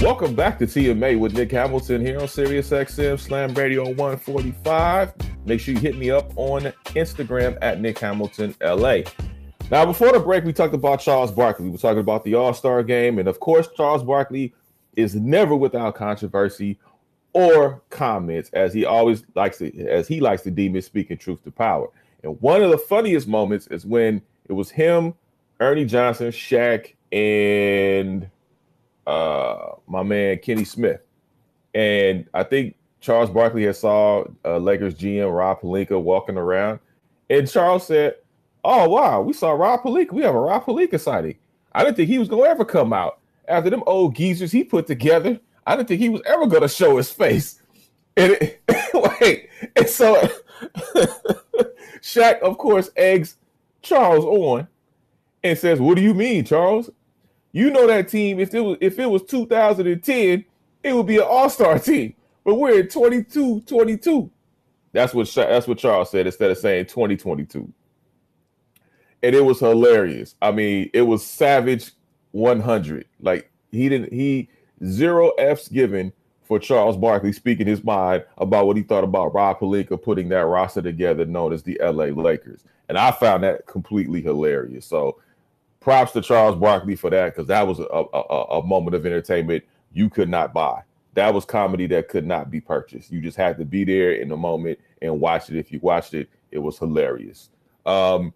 [0.00, 5.12] Welcome back to TMA with Nick Hamilton here on Sirius XM Slam Radio 145.
[5.44, 9.00] Make sure you hit me up on Instagram at Nick Hamilton LA.
[9.70, 11.66] Now, before the break, we talked about Charles Barkley.
[11.66, 13.18] We were talking about the All Star game.
[13.18, 14.54] And of course, Charles Barkley
[14.98, 16.76] is never without controversy
[17.32, 21.42] or comments, as he always likes to, as he likes to deem it, speaking truth
[21.44, 21.88] to power.
[22.24, 25.14] And one of the funniest moments is when it was him,
[25.60, 28.28] Ernie Johnson, Shaq, and
[29.06, 31.00] uh, my man Kenny Smith.
[31.74, 36.80] And I think Charles Barkley had saw uh, Lakers GM Rob Pelinka walking around,
[37.30, 38.16] and Charles said,
[38.64, 40.10] "Oh wow, we saw Rob Pelinka.
[40.10, 41.36] We have a Rob Pelinka sighting.
[41.72, 43.17] I didn't think he was gonna ever come out
[43.48, 45.40] after them old geezers he put together.
[45.66, 47.62] I didn't think he was ever gonna show his face."
[48.16, 48.62] And it,
[49.20, 50.14] wait, and so
[52.02, 53.36] Shaq, of course, eggs
[53.82, 54.68] Charles on
[55.42, 56.90] and says, "What do you mean, Charles?
[57.52, 58.38] You know that team.
[58.38, 60.44] If it was if it was 2010,
[60.82, 62.14] it would be an All Star team.
[62.44, 64.30] But we're in 22, 22.
[64.92, 67.72] That's what that's what Charles said instead of saying 2022.
[69.22, 70.34] And it was hilarious.
[70.40, 71.92] I mean, it was savage
[72.32, 73.06] 100.
[73.20, 74.48] Like he didn't he
[74.84, 76.12] zero f's given
[76.42, 80.46] for Charles Barkley speaking his mind about what he thought about Rob Pelinka putting that
[80.46, 82.64] roster together known as the LA Lakers.
[82.88, 84.86] And I found that completely hilarious.
[84.86, 85.18] So
[85.80, 89.62] props to Charles Barkley for that because that was a, a, a, moment of entertainment
[89.92, 90.82] you could not buy.
[91.14, 93.12] That was comedy that could not be purchased.
[93.12, 95.56] You just had to be there in the moment and watch it.
[95.56, 97.50] If you watched it, it was hilarious.
[97.84, 98.32] Um,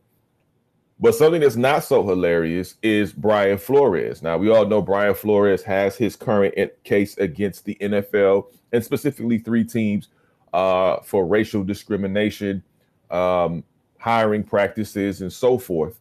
[1.02, 4.22] but something that's not so hilarious is Brian Flores.
[4.22, 9.38] Now, we all know Brian Flores has his current case against the NFL and specifically
[9.38, 10.10] three teams
[10.52, 12.62] uh, for racial discrimination,
[13.10, 13.64] um,
[13.98, 15.98] hiring practices, and so forth.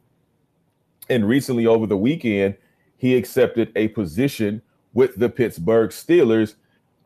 [1.09, 2.55] And recently, over the weekend,
[2.97, 4.61] he accepted a position
[4.93, 6.53] with the Pittsburgh Steelers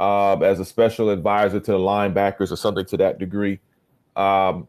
[0.01, 3.61] uh, as a special advisor to the linebackers or something to that degree.
[4.17, 4.67] Um,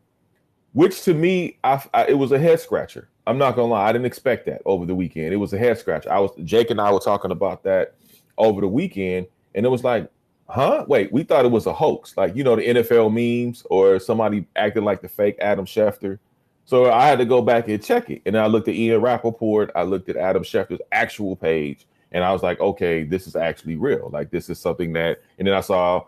[0.75, 3.09] which to me, I, I, it was a head scratcher.
[3.27, 5.33] I'm not gonna lie, I didn't expect that over the weekend.
[5.33, 6.07] It was a head scratch.
[6.07, 7.95] I was Jake and I were talking about that
[8.39, 10.09] over the weekend, and it was like,
[10.49, 10.85] huh?
[10.89, 14.47] Wait, we thought it was a hoax, like you know the NFL memes or somebody
[14.55, 16.19] acting like the fake Adam Schefter.
[16.67, 18.23] So I had to go back and check it.
[18.27, 22.33] And I looked at Ian Rapoport, I looked at Adam Schefter's actual page, and I
[22.33, 24.11] was like, okay, this is actually real.
[24.13, 26.05] Like this is something that, and then I saw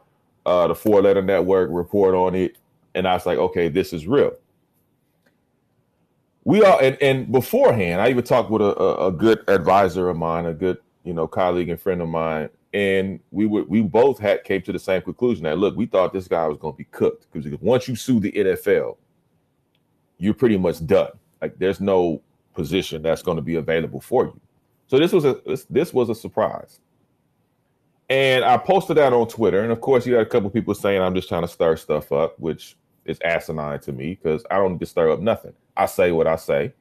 [0.47, 2.59] uh, the Four Letter Network report on it,
[2.95, 4.33] and I was like, okay, this is real.
[6.49, 10.47] We are, and, and beforehand, I even talked with a, a, good advisor of mine,
[10.47, 14.45] a good you know colleague and friend of mine, and we would we both had
[14.45, 16.85] came to the same conclusion that look, we thought this guy was going to be
[16.85, 18.97] cooked because once you sue the NFL,
[20.17, 21.11] you're pretty much done.
[21.43, 22.23] Like there's no
[22.55, 24.41] position that's going to be available for you.
[24.87, 26.81] So this was a this, this was a surprise.
[28.09, 31.03] And I posted that on Twitter, and of course, you had a couple people saying
[31.03, 32.75] I'm just trying to stir stuff up, which
[33.09, 35.55] is asinine to me because I don't up nothing.
[35.77, 36.73] I say what I say,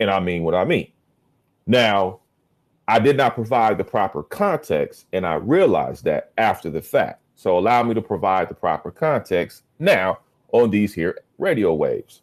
[0.00, 0.90] And I mean what I mean.
[1.66, 2.20] Now,
[2.88, 7.20] I did not provide the proper context, and I realized that after the fact.
[7.36, 10.18] So allow me to provide the proper context now
[10.52, 12.22] on these here radio waves.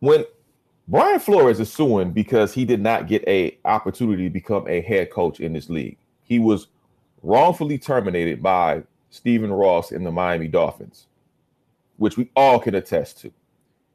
[0.00, 0.24] When
[0.88, 5.10] Brian Flores is suing because he did not get a opportunity to become a head
[5.10, 5.98] coach in this league.
[6.22, 6.68] He was
[7.22, 11.06] wrongfully terminated by Stephen Ross in the Miami Dolphins,
[11.96, 13.32] which we all can attest to.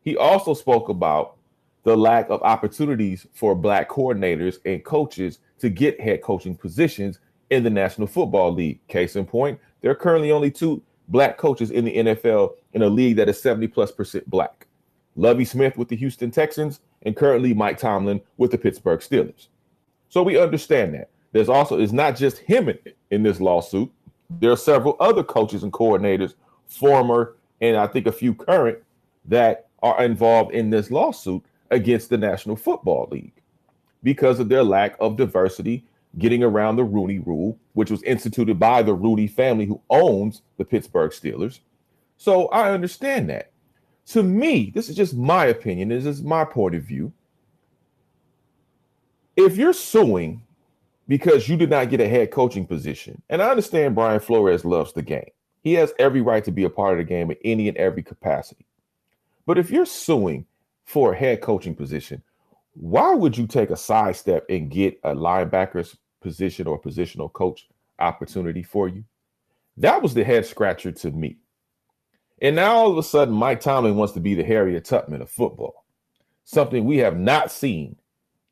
[0.04, 1.38] He also spoke about
[1.84, 7.64] the lack of opportunities for black coordinators and coaches to get head coaching positions in
[7.64, 8.86] the National Football League.
[8.88, 12.90] Case in point, there are currently only two black coaches in the NFL in a
[12.90, 14.68] league that is 70 plus percent black.
[15.16, 19.48] Lovie Smith with the Houston Texans and currently Mike Tomlin with the Pittsburgh Steelers.
[20.10, 21.10] So we understand that.
[21.34, 22.80] There's also it's not just him in,
[23.12, 23.92] in this lawsuit.
[24.40, 26.34] There are several other coaches and coordinators,
[26.68, 28.80] former and I think a few current,
[29.26, 33.42] that are involved in this lawsuit against the National Football League
[34.04, 35.86] because of their lack of diversity
[36.20, 40.66] getting around the Rooney Rule, which was instituted by the Rooney family who owns the
[40.66, 41.60] Pittsburgh Steelers.
[42.18, 43.52] So I understand that.
[44.08, 47.14] To me, this is just my opinion, this is my point of view.
[49.36, 50.44] If you're suing
[51.08, 54.94] because you did not get a head coaching position, and I understand Brian Flores loves
[54.94, 55.30] the game,
[55.62, 58.04] he has every right to be a part of the game in any and every
[58.04, 58.66] capacity.
[59.46, 60.46] But if you're suing
[60.86, 62.22] for a head coaching position,
[62.74, 67.68] why would you take a sidestep and get a linebacker's position or positional coach
[68.00, 69.04] opportunity for you?
[69.78, 71.38] That was the head scratcher to me.
[72.42, 75.30] And now all of a sudden, Mike Tomlin wants to be the Harriet Tubman of
[75.30, 75.86] football,
[76.44, 77.96] something we have not seen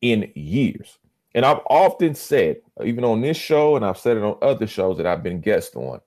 [0.02, 0.98] in years.
[1.34, 4.98] And I've often said, even on this show, and I've said it on other shows
[4.98, 6.02] that I've been guest on,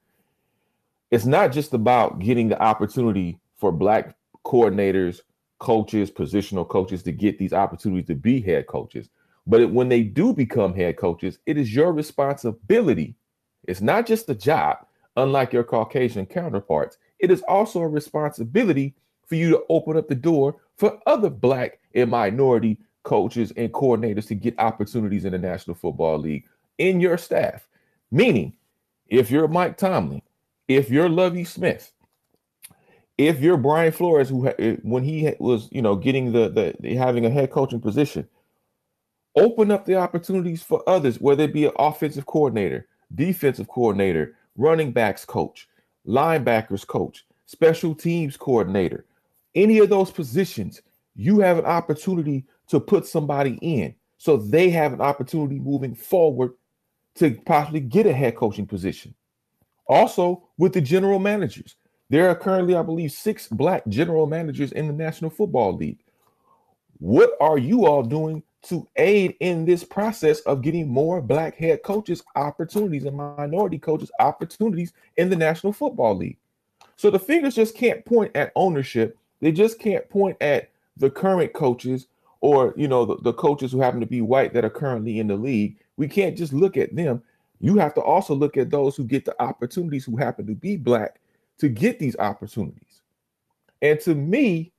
[1.10, 5.20] it's not just about getting the opportunity for black coordinators,
[5.58, 9.08] coaches, positional coaches to get these opportunities to be head coaches.
[9.46, 13.14] But it, when they do become head coaches, it is your responsibility.
[13.66, 14.78] It's not just a job,
[15.16, 16.98] unlike your Caucasian counterparts.
[17.18, 18.94] It is also a responsibility
[19.26, 24.26] for you to open up the door for other black and minority coaches and coordinators
[24.26, 26.44] to get opportunities in the National Football League
[26.78, 27.68] in your staff.
[28.10, 28.54] Meaning,
[29.08, 30.22] if you're Mike Tomlin,
[30.66, 31.92] if you're Lovie Smith,
[33.16, 37.24] if you're Brian Flores, who eh, when he was, you know, getting the the having
[37.24, 38.28] a head coaching position,
[39.36, 44.90] open up the opportunities for others, whether it be an offensive coordinator, defensive coordinator, running
[44.90, 45.68] backs coach,
[46.06, 49.04] linebackers coach, special teams coordinator,
[49.54, 50.82] any of those positions,
[51.14, 56.54] you have an opportunity to put somebody in so they have an opportunity moving forward
[57.16, 59.14] to possibly get a head coaching position.
[59.86, 61.76] Also, with the general managers,
[62.10, 65.98] there are currently, I believe, six black general managers in the National Football League.
[66.98, 71.82] What are you all doing to aid in this process of getting more black head
[71.82, 76.38] coaches opportunities and minority coaches opportunities in the National Football League?
[76.96, 79.18] So the fingers just can't point at ownership.
[79.40, 82.06] They just can't point at the current coaches
[82.44, 85.26] or you know the, the coaches who happen to be white that are currently in
[85.26, 85.78] the league.
[85.96, 87.22] We can't just look at them.
[87.58, 90.76] You have to also look at those who get the opportunities who happen to be
[90.76, 91.20] black
[91.56, 93.00] to get these opportunities.
[93.80, 94.72] And to me,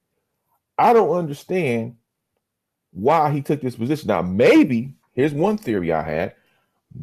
[0.78, 1.96] I don't understand
[2.92, 4.10] why he took this position.
[4.10, 6.36] Now, maybe here's one theory I had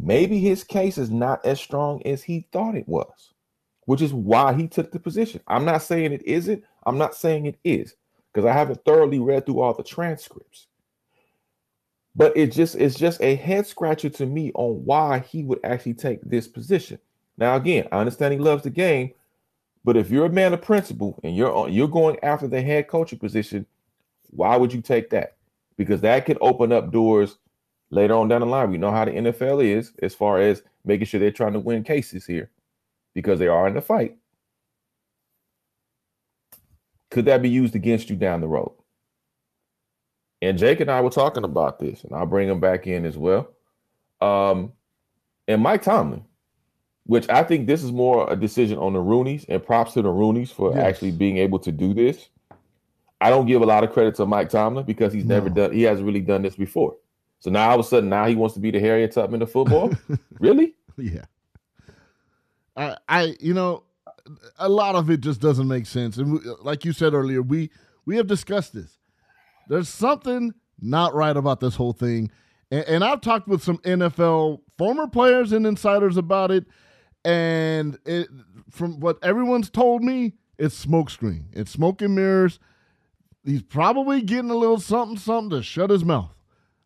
[0.00, 3.32] maybe his case is not as strong as he thought it was,
[3.86, 5.40] which is why he took the position.
[5.48, 7.96] I'm not saying it isn't, I'm not saying it is
[8.32, 10.66] because I haven't thoroughly read through all the transcripts.
[12.14, 15.94] But it just it's just a head scratcher to me on why he would actually
[15.94, 16.98] take this position.
[17.38, 19.12] Now, again, I understand he loves the game,
[19.84, 22.88] but if you're a man of principle and you're on, you're going after the head
[22.88, 23.66] coaching position,
[24.30, 25.36] why would you take that?
[25.78, 27.38] Because that could open up doors
[27.90, 28.70] later on down the line.
[28.70, 31.82] We know how the NFL is as far as making sure they're trying to win
[31.82, 32.50] cases here
[33.14, 34.16] because they are in the fight.
[37.12, 38.72] Could that be used against you down the road?
[40.40, 43.18] And Jake and I were talking about this, and I'll bring him back in as
[43.18, 43.50] well.
[44.22, 44.72] Um,
[45.46, 46.24] and Mike Tomlin,
[47.04, 50.08] which I think this is more a decision on the Rooneys, and props to the
[50.08, 50.82] Rooneys for yes.
[50.82, 52.30] actually being able to do this.
[53.20, 55.34] I don't give a lot of credit to Mike Tomlin because he's no.
[55.34, 56.96] never done, he hasn't really done this before.
[57.40, 59.52] So now all of a sudden, now he wants to be the Harriet Tubman of
[59.52, 59.92] football.
[60.40, 60.74] really?
[60.96, 61.26] Yeah.
[62.74, 63.82] I, I, you know,
[64.58, 66.16] a lot of it just doesn't make sense.
[66.16, 67.70] And we, like you said earlier, we
[68.04, 68.98] we have discussed this.
[69.68, 72.30] There's something not right about this whole thing,
[72.70, 76.66] and, and I've talked with some NFL former players and insiders about it
[77.24, 78.28] and it,
[78.70, 81.44] from what everyone's told me, it's smokescreen.
[81.52, 82.58] It's smoke and mirrors.
[83.44, 86.34] he's probably getting a little something, something to shut his mouth.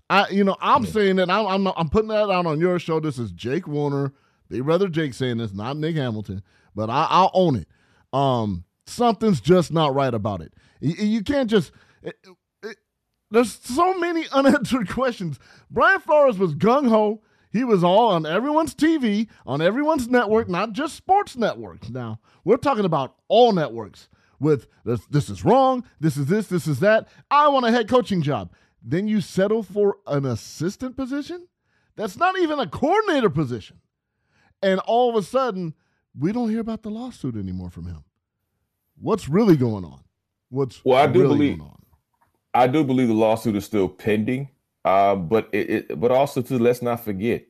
[0.09, 0.91] I, you know, I'm yeah.
[0.91, 3.01] saying that I'm, I'm, I'm putting that out on your show.
[3.01, 4.13] This is Jake Warner,
[4.49, 6.43] Big Brother Jake saying this, not Nick Hamilton,
[6.77, 7.69] but I, I'll own it.
[8.13, 10.55] Um, something's just not right about it.
[10.81, 11.73] You, you can't just.
[13.31, 15.41] There's so many unanswered questions.
[15.69, 17.23] Brian Flores was gung ho.
[17.51, 21.89] He was all on everyone's TV, on everyone's network, not just sports networks.
[21.89, 24.09] Now, we're talking about all networks
[24.39, 27.09] with this, this is wrong, this is this, this is that.
[27.31, 28.53] I want a head coaching job.
[28.83, 31.49] Then you settle for an assistant position?
[31.97, 33.81] That's not even a coordinator position.
[34.63, 35.75] And all of a sudden,
[36.19, 38.05] we don't hear about the lawsuit anymore from him.
[39.01, 40.01] What's really going on?
[40.49, 41.77] What's well, I do really believe going on?
[42.55, 44.49] I do believe the lawsuit is still pending.
[44.87, 47.45] Uh, but it, it, but also too, let's not forget,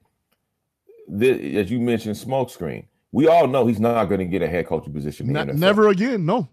[1.07, 2.87] this, as you mentioned, smokescreen.
[3.13, 5.31] We all know he's not going to get a head coaching position.
[5.31, 6.49] Not, never again, no.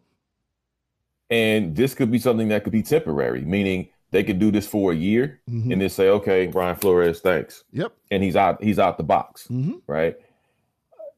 [1.30, 4.92] And this could be something that could be temporary, meaning they could do this for
[4.92, 5.72] a year mm-hmm.
[5.72, 7.94] and then say, "Okay, Brian Flores, thanks." Yep.
[8.12, 8.62] And he's out.
[8.62, 9.78] He's out the box, mm-hmm.
[9.88, 10.18] right?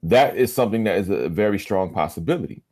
[0.06, 2.63] That is something that is a very strong possibility.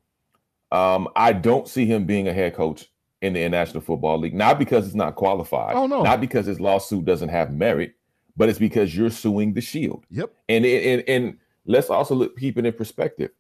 [0.71, 2.89] Um, I don't see him being a head coach
[3.23, 6.03] in the International Football League, not because it's not qualified, oh, no.
[6.03, 7.95] not because his lawsuit doesn't have merit,
[8.37, 10.05] but it's because you're suing the Shield.
[10.11, 10.31] Yep.
[10.47, 13.31] And and and let's also look, keep it in perspective.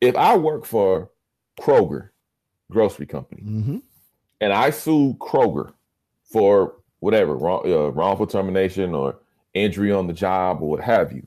[0.00, 1.10] If I work for
[1.60, 2.10] Kroger
[2.70, 3.78] grocery company mm-hmm.
[4.40, 5.72] and I sue Kroger
[6.24, 9.18] for whatever wrong, uh, wrongful termination or
[9.52, 11.26] injury on the job or what have you,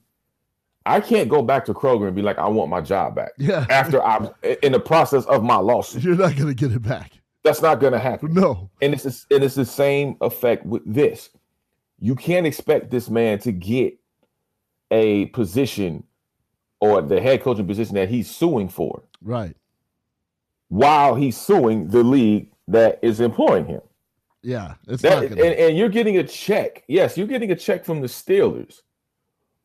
[0.89, 3.32] I can't go back to Kroger and be like, I want my job back.
[3.38, 3.65] Yeah.
[3.69, 4.30] After I'm
[4.63, 7.13] in the process of my lawsuit, you're not going to get it back.
[7.43, 8.34] That's not going to happen.
[8.34, 8.69] No.
[8.82, 11.30] And it's and it's the same effect with this.
[11.99, 13.97] You can't expect this man to get
[14.89, 16.04] a position
[16.80, 19.04] or the head coaching position that he's suing for.
[19.21, 19.56] Right.
[20.69, 23.82] While he's suing the league that is employing him.
[24.41, 24.75] Yeah.
[24.88, 25.41] It's that, gonna...
[25.41, 26.84] and, and you're getting a check.
[26.88, 28.82] Yes, you're getting a check from the Steelers.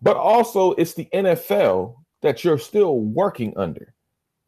[0.04, 3.94] But also it's the NFL that you're still working under.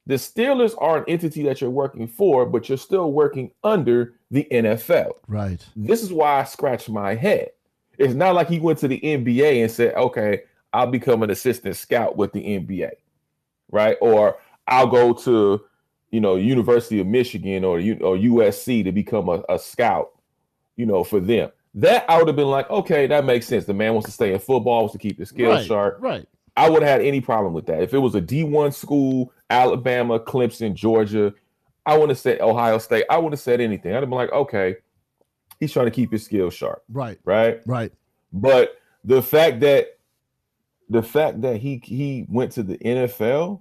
[0.06, 4.46] The Steelers are an entity that you're working for, but you're still working under the
[4.52, 5.12] NFL.
[5.26, 5.64] Right.
[5.74, 7.50] This is why I scratch my head.
[7.98, 10.42] It's not like he went to the NBA and said, okay,
[10.74, 12.90] I'll become an assistant scout with the NBA,
[13.72, 13.96] right?
[14.02, 14.36] Or
[14.68, 15.64] I'll go to,
[16.10, 20.12] you know, University of Michigan or, or USC to become a, a scout,
[20.76, 21.50] you know, for them.
[21.76, 23.66] That I would have been like, okay, that makes sense.
[23.66, 25.98] The man wants to stay in football, wants to keep his skills right, sharp.
[26.00, 26.26] Right.
[26.56, 27.82] I would have had any problem with that.
[27.82, 31.34] If it was a D1 school, Alabama, Clemson, Georgia,
[31.84, 33.04] I wouldn't have said Ohio State.
[33.10, 33.92] I wouldn't have said anything.
[33.92, 34.76] I'd have been like, okay,
[35.60, 36.82] he's trying to keep his skills sharp.
[36.88, 37.18] Right.
[37.24, 37.60] Right.
[37.66, 37.92] Right.
[38.32, 39.98] But the fact that
[40.88, 43.60] the fact that he he went to the NFL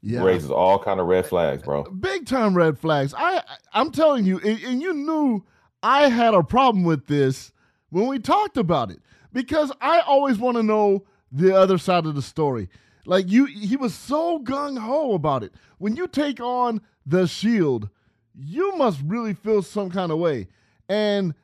[0.00, 0.22] yeah.
[0.22, 1.84] raises all kind of red flags, bro.
[1.84, 3.14] Big time red flags.
[3.16, 5.44] I I'm telling you, and, and you knew
[5.82, 7.52] I had a problem with this
[7.90, 9.00] when we talked about it
[9.32, 12.68] because I always want to know the other side of the story.
[13.04, 15.52] Like you, he was so gung ho about it.
[15.78, 17.88] When you take on the Shield,
[18.34, 20.48] you must really feel some kind of way.
[20.88, 21.34] And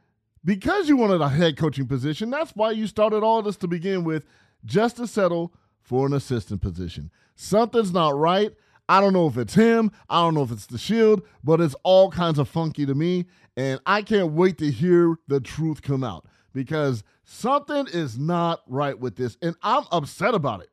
[0.45, 4.05] because you wanted a head coaching position, that's why you started all this to begin
[4.05, 4.25] with,
[4.65, 7.11] just to settle for an assistant position.
[7.35, 8.53] Something's not right.
[8.89, 9.91] I don't know if it's him.
[10.09, 13.27] I don't know if it's the Shield, but it's all kinds of funky to me.
[13.59, 18.97] And I can't wait to hear the truth come out because something is not right
[18.97, 20.71] with this, and I'm upset about it.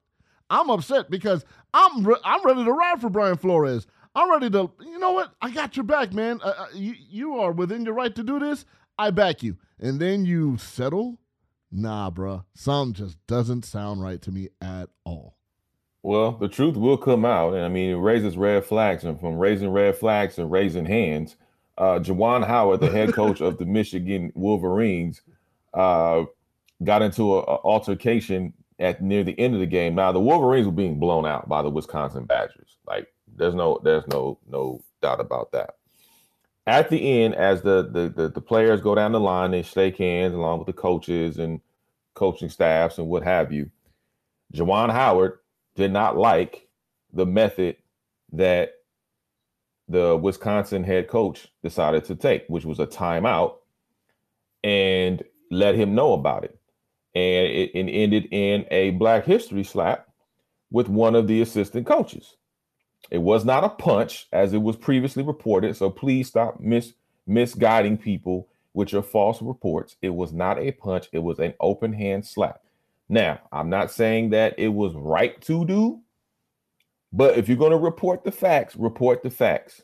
[0.52, 1.44] I'm upset because
[1.74, 3.88] I'm re- I'm ready to ride for Brian Flores.
[4.14, 4.70] I'm ready to.
[4.82, 5.34] You know what?
[5.42, 6.40] I got your back, man.
[6.44, 8.66] Uh, you you are within your right to do this.
[9.00, 11.18] I back you, and then you settle.
[11.72, 12.46] Nah, bruh.
[12.54, 15.38] Something just doesn't sound right to me at all.
[16.04, 19.40] Well, the truth will come out, and I mean, it raises red flags, and from
[19.40, 21.36] raising red flags and raising hands,
[21.78, 25.22] uh, Juwan Howard, the head coach of the Michigan Wolverines,
[25.74, 26.24] uh,
[26.84, 29.96] got into an altercation at near the end of the game.
[29.96, 32.78] Now the Wolverines were being blown out by the Wisconsin Badgers.
[32.88, 35.76] Like there's no there's no no doubt about that.
[36.68, 39.98] At the end, as the the the, the players go down the line, they shake
[39.98, 41.62] hands along with the coaches and
[42.14, 43.70] coaching staffs and what have you.
[44.54, 45.40] Juwan Howard
[45.76, 46.68] did not like
[47.14, 47.78] the method
[48.32, 48.75] that
[49.88, 53.56] the Wisconsin head coach decided to take, which was a timeout,
[54.64, 56.58] and let him know about it.
[57.14, 60.08] And it, it ended in a Black History slap
[60.72, 62.36] with one of the assistant coaches.
[63.12, 65.78] It was not a punch, as it was previously reported.
[65.78, 66.94] So please stop mis-
[67.28, 69.96] misguiding people with your false reports.
[70.02, 72.62] It was not a punch, it was an open hand slap.
[73.08, 76.02] Now, I'm not saying that it was right to do,
[77.16, 79.82] but if you're going to report the facts, report the facts.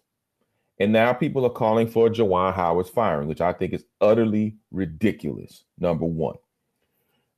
[0.79, 5.63] And now people are calling for Juwan Howard's firing, which I think is utterly ridiculous.
[5.79, 6.35] Number one.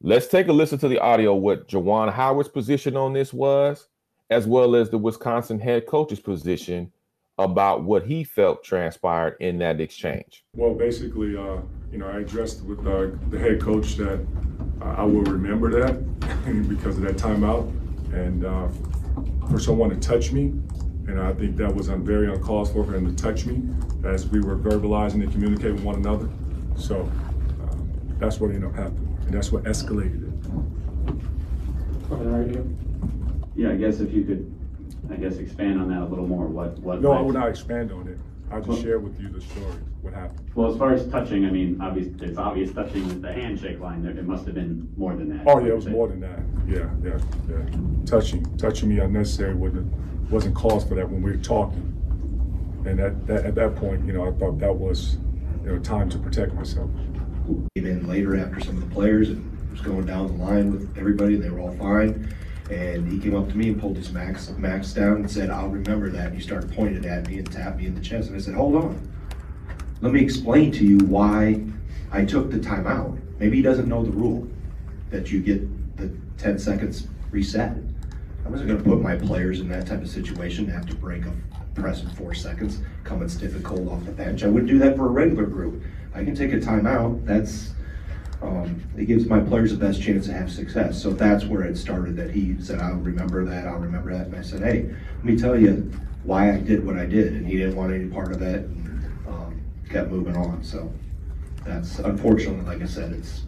[0.01, 3.87] Let's take a listen to the audio what Juwan Howard's position on this was,
[4.29, 6.91] as well as the Wisconsin head coach's position
[7.37, 10.43] about what he felt transpired in that exchange.
[10.55, 14.25] Well, basically, uh, you know, I addressed with uh, the head coach that
[14.81, 17.71] I will remember that because of that timeout,
[18.13, 18.67] and uh,
[19.49, 20.53] for someone to touch me,
[21.07, 23.61] and I think that was very uncalled for for him to touch me
[24.03, 26.29] as we were verbalizing and communicating with one another.
[26.75, 30.33] So um, that's what ended up happening, and that's what escalated it.
[33.55, 34.53] Yeah, I guess if you could
[35.11, 36.47] I guess expand on that a little more.
[36.47, 37.01] What what?
[37.01, 38.17] No, I would not expand on it.
[38.51, 39.75] I just share with you the story.
[40.03, 40.51] What happened?
[40.53, 44.03] Well, as far as touching, I mean, obvious, it's obvious touching with the handshake line.
[44.03, 45.47] There, it must have been more than that.
[45.47, 46.39] Oh yeah, it was more than that.
[46.67, 47.17] Yeah, yeah,
[47.49, 48.05] yeah.
[48.05, 49.89] Touching, touching me unnecessary wasn't
[50.29, 51.89] wasn't cause for that when we were talking.
[52.85, 55.19] And at that at that point, you know, I thought that was
[55.63, 56.89] you know time to protect myself.
[57.73, 60.97] Came in later after some of the players and was going down the line with
[60.97, 62.35] everybody, and they were all fine.
[62.69, 65.69] And he came up to me and pulled his max max down and said, "I'll
[65.69, 68.27] remember that." And he started pointing at me and tapped me in the chest.
[68.27, 69.13] And I said, "Hold on,
[70.03, 71.63] let me explain to you why
[72.11, 73.17] I took the timeout.
[73.39, 74.45] Maybe he doesn't know the rule
[75.11, 75.61] that you get
[75.95, 77.77] the 10 seconds reset.
[78.45, 81.25] I wasn't going to put my players in that type of situation have to break
[81.25, 81.31] a
[81.73, 84.43] press in four seconds, come and stiff and cold off the bench.
[84.43, 85.81] I wouldn't do that for a regular group.
[86.13, 87.25] I can take a timeout.
[87.25, 87.71] That's
[88.41, 91.01] um, it gives my players the best chance to have success.
[91.01, 92.17] So that's where it started.
[92.17, 93.67] That he said, "I'll remember that.
[93.67, 95.89] I'll remember that." And I said, "Hey, let me tell you
[96.25, 98.69] why I did what I did." And he didn't want any part of it.
[99.93, 100.63] Kept moving on.
[100.63, 100.91] So
[101.63, 103.43] that's unfortunately, like I said, it's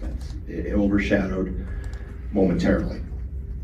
[0.00, 1.66] that's it, overshadowed
[2.32, 3.02] momentarily.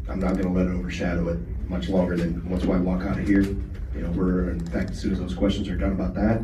[0.07, 1.39] I'm not going to let it overshadow it
[1.71, 3.41] much longer than once I walk out of here.
[3.41, 6.43] You know, we're in fact as soon as those questions are done about that.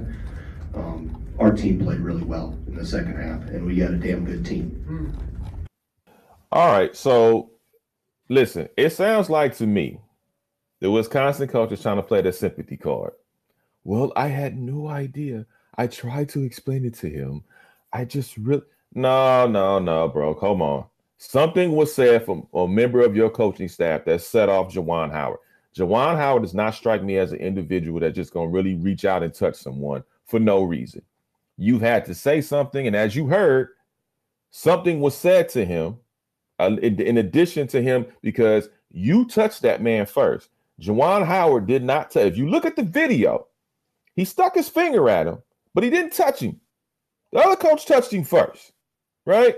[0.74, 4.24] Um, our team played really well in the second half, and we got a damn
[4.24, 5.14] good team.
[6.50, 7.50] All right, so
[8.30, 10.00] listen, it sounds like to me
[10.80, 13.12] the Wisconsin coach is trying to play the sympathy card.
[13.84, 15.44] Well, I had no idea.
[15.76, 17.44] I tried to explain it to him.
[17.92, 18.62] I just really
[18.94, 20.34] no, no, no, bro.
[20.34, 20.84] Come on.
[21.18, 25.38] Something was said from a member of your coaching staff that set off Juwan Howard.
[25.74, 29.22] Juwan Howard does not strike me as an individual that's just to really reach out
[29.22, 31.02] and touch someone for no reason.
[31.56, 33.68] You've had to say something, and as you heard,
[34.50, 35.96] something was said to him
[36.58, 40.50] uh, in, in, addition to him because you touched that man first.
[40.80, 42.32] Juwan Howard did not touch.
[42.32, 43.46] If you look at the video,
[44.14, 45.38] he stuck his finger at him,
[45.74, 46.60] but he didn't touch him.
[47.32, 48.72] The other coach touched him first,
[49.24, 49.56] right?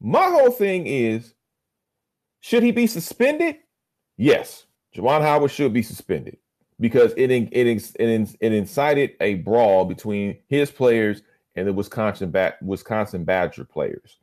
[0.00, 1.34] My whole thing is
[2.40, 3.56] should he be suspended?
[4.16, 4.64] Yes.
[4.94, 6.38] Juwan Howard should be suspended
[6.80, 11.22] because it it it, it incited a brawl between his players
[11.56, 14.18] and the Wisconsin Bat, Wisconsin Badger players,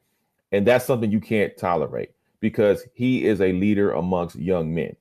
[0.51, 4.95] and that's something you can't tolerate because he is a leader amongst young men,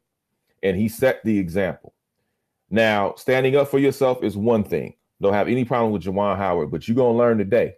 [0.62, 1.94] and he set the example.
[2.70, 4.94] Now, standing up for yourself is one thing.
[5.24, 7.76] Don't have any problem with Juwan Howard, but you're gonna learn today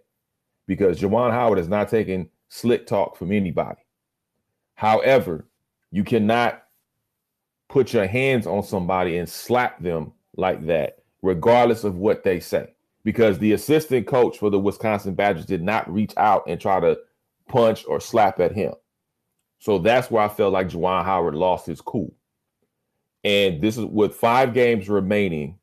[0.67, 3.79] because Juwan Howard is not taking slick talk from anybody.
[4.75, 5.47] However,
[5.89, 6.61] you cannot
[7.69, 12.73] put your hands on somebody and slap them like that, regardless of what they say.
[13.05, 16.99] Because the assistant coach for the Wisconsin Badgers did not reach out and try to
[17.47, 18.73] punch or slap at him.
[19.59, 22.13] So that's where I felt like Juwan Howard lost his cool.
[23.23, 25.57] And this is with five games remaining.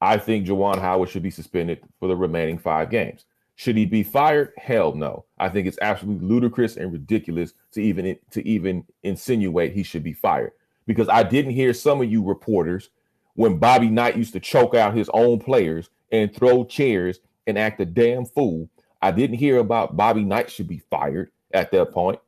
[0.00, 3.24] I think Juwan Howard should be suspended for the remaining five games.
[3.54, 4.52] Should he be fired?
[4.58, 5.24] Hell no.
[5.38, 10.12] I think it's absolutely ludicrous and ridiculous to even to even insinuate he should be
[10.12, 10.52] fired
[10.86, 12.90] because I didn't hear some of you reporters
[13.34, 17.80] when Bobby Knight used to choke out his own players and throw chairs and act
[17.80, 18.68] a damn fool.
[19.00, 22.18] I didn't hear about Bobby Knight should be fired at that point.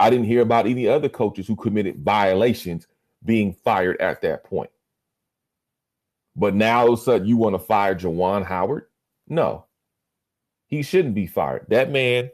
[0.00, 2.88] I didn't hear about any other coaches who committed violations
[3.24, 4.70] being fired at that point.
[6.34, 8.86] But now all of a sudden you want to fire Juwan Howard?
[9.28, 9.66] No,
[10.66, 11.66] he shouldn't be fired.
[11.68, 12.30] That man.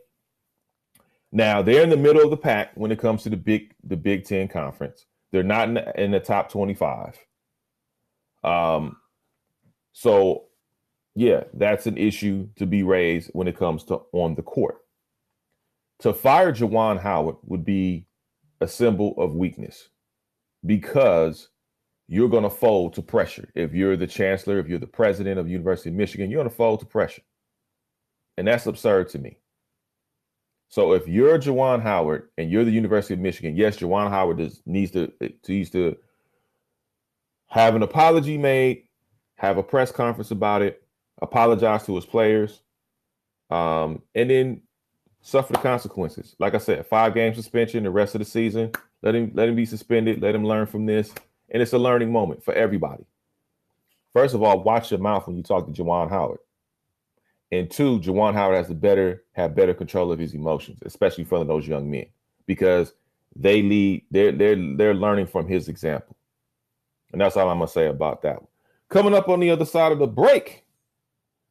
[1.30, 3.96] Now they're in the middle of the pack when it comes to the big the
[3.96, 5.04] Big Ten conference.
[5.30, 7.18] They're not in the, in the top 25.
[8.44, 8.96] Um,
[9.92, 10.44] so
[11.14, 14.78] yeah, that's an issue to be raised when it comes to on the court.
[16.00, 18.06] To fire Juwan Howard would be
[18.60, 19.88] a symbol of weakness
[20.64, 21.48] because
[22.08, 23.50] you're going to fold to pressure.
[23.54, 26.56] If you're the chancellor, if you're the president of University of Michigan, you're going to
[26.56, 27.22] fold to pressure.
[28.36, 29.38] And that's absurd to me.
[30.70, 34.62] So if you're Juwan Howard and you're the University of Michigan, yes, Juwan Howard does,
[34.66, 35.96] needs to, to needs to
[37.46, 38.84] have an apology made,
[39.36, 40.82] have a press conference about it,
[41.22, 42.62] apologize to his players,
[43.50, 44.62] um, and then
[45.22, 46.36] suffer the consequences.
[46.38, 48.72] Like I said, five game suspension the rest of the season.
[49.02, 50.20] Let him let him be suspended.
[50.20, 51.12] Let him learn from this,
[51.50, 53.04] and it's a learning moment for everybody.
[54.12, 56.40] First of all, watch your mouth when you talk to Juwan Howard.
[57.50, 61.44] And two, Juwan Howard has to better have better control of his emotions, especially for
[61.44, 62.06] those young men,
[62.46, 62.92] because
[63.36, 64.04] they lead.
[64.10, 66.16] They're they're they're learning from his example,
[67.12, 68.40] and that's all I'm gonna say about that.
[68.90, 70.64] Coming up on the other side of the break,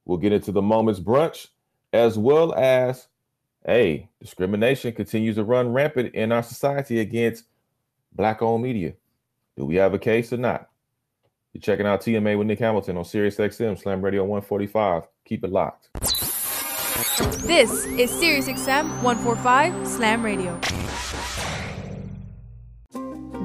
[0.05, 1.47] we'll get into the moments brunch,
[1.93, 3.07] as well as,
[3.65, 7.45] hey, discrimination continues to run rampant in our society against
[8.13, 8.93] black-owned media.
[9.57, 10.69] Do we have a case or not?
[11.51, 15.07] You're checking out TMA with Nick Hamilton on Sirius XM Slam Radio 145.
[15.25, 15.89] Keep it locked.
[17.41, 20.59] This is SiriusXM 145 Slam Radio.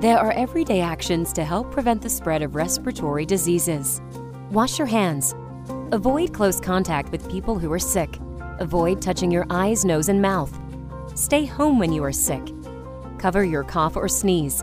[0.01, 4.03] There are everyday actions to help prevent the spread of respiratory diseases.
[4.51, 5.35] Wash your hands.
[5.93, 8.19] Avoid close contact with people who are sick.
[8.59, 10.59] Avoid touching your eyes, nose, and mouth.
[11.15, 12.43] Stay home when you are sick.
[13.19, 14.63] Cover your cough or sneeze.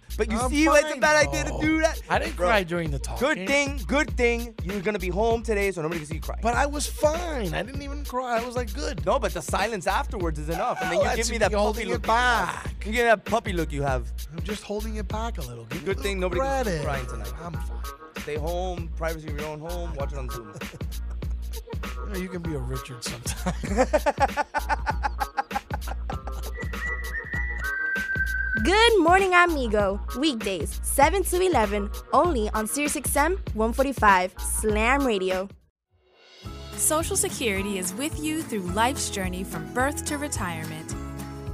[0.17, 2.01] But you I'm see why it's a fine, bad idea to do that?
[2.09, 3.19] I didn't Bro, cry during the talk.
[3.19, 6.37] Good thing, good thing you're gonna be home today, so nobody can see you cry.
[6.41, 7.53] But I was fine.
[7.53, 8.39] I didn't even cry.
[8.39, 9.05] I was like, good.
[9.05, 11.51] no, but the silence afterwards is enough, and then No, you give me me that
[11.51, 12.03] puppy holding look.
[12.03, 12.85] it back.
[12.85, 14.11] You get that puppy look you have.
[14.35, 15.65] I'm just holding it back a little.
[15.65, 17.33] Give Good a thing little nobody can see you crying tonight.
[17.41, 17.77] I'm fine.
[18.19, 19.93] Stay home, privacy of your own home.
[19.95, 20.53] Watch it on Zoom.
[21.83, 24.05] You, know, you can be a Richard sometimes.
[28.63, 29.99] Good morning, amigo.
[30.19, 35.47] Weekdays, 7 to 11, only on SiriusXM 145 Slam Radio.
[36.73, 40.93] Social Security is with you through life's journey from birth to retirement.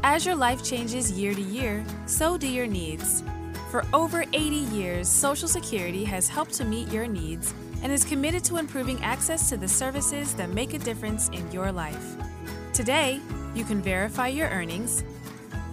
[0.03, 3.23] As your life changes year to year, so do your needs.
[3.71, 4.39] For over 80
[4.75, 7.53] years, Social Security has helped to meet your needs
[7.83, 11.71] and is committed to improving access to the services that make a difference in your
[11.71, 12.17] life.
[12.73, 13.21] Today,
[13.55, 15.03] you can verify your earnings,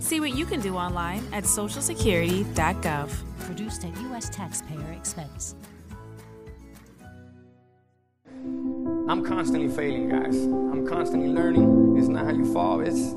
[0.00, 3.10] See what you can do online at socialsecurity.gov.
[3.40, 4.28] Produced at U.S.
[4.28, 5.54] taxpayer expense.
[9.08, 10.36] I'm constantly failing, guys.
[10.44, 11.96] I'm constantly learning.
[11.96, 13.12] It's not how you fall, it's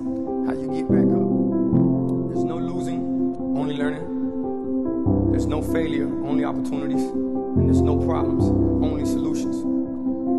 [0.47, 2.29] how you get back up.
[2.29, 3.01] There's no losing,
[3.57, 5.31] only learning.
[5.31, 7.03] There's no failure, only opportunities.
[7.03, 8.45] And there's no problems,
[8.83, 9.78] only solutions.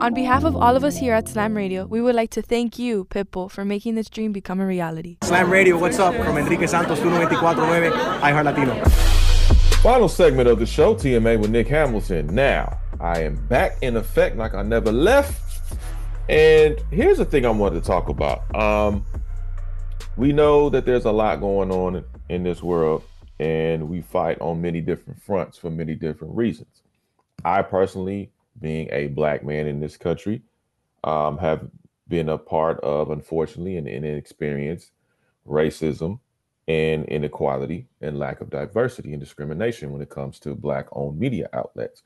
[0.00, 2.78] On behalf of all of us here at Slam Radio, we would like to thank
[2.78, 5.18] you, Pitbull, for making this dream become a reality.
[5.22, 6.14] Slam Radio, what's up?
[6.16, 8.84] From Enrique Santos, 1249, iHeart Latino.
[9.82, 12.26] Final segment of the show, TMA with Nick Hamilton.
[12.34, 15.40] Now, I am back in effect like I never left.
[16.28, 18.52] And here's the thing I wanted to talk about.
[18.54, 19.06] Um,
[20.16, 23.04] we know that there's a lot going on in this world,
[23.38, 26.82] and we fight on many different fronts for many different reasons.
[27.44, 28.30] I personally,
[28.60, 30.42] being a black man in this country,
[31.02, 31.68] um, have
[32.08, 34.92] been a part of, unfortunately, and inexperienced
[35.46, 36.18] racism
[36.66, 41.48] and inequality and lack of diversity and discrimination when it comes to black owned media
[41.52, 42.02] outlets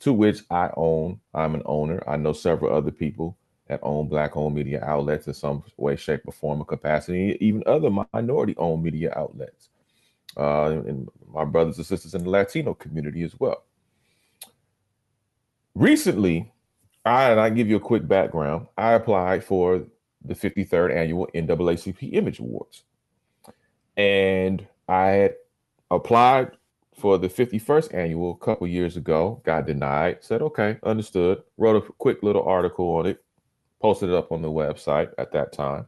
[0.00, 1.20] to which I own.
[1.32, 2.02] I'm an owner.
[2.06, 3.36] I know several other people
[3.68, 7.62] that own black owned media outlets in some way, shape, or form or capacity, even
[7.66, 9.70] other minority owned media outlets,
[10.36, 13.64] uh, and my brothers and sisters in the Latino community as well.
[15.74, 16.52] Recently,
[17.04, 18.68] I and I give you a quick background.
[18.78, 19.84] I applied for
[20.24, 22.84] the 53rd annual NAACP Image Awards,
[23.96, 25.34] and I had
[25.90, 26.52] applied
[26.96, 31.92] for the 51st annual a couple years ago, got denied, said, okay, understood, wrote a
[31.94, 33.22] quick little article on it,
[33.80, 35.86] posted it up on the website at that time.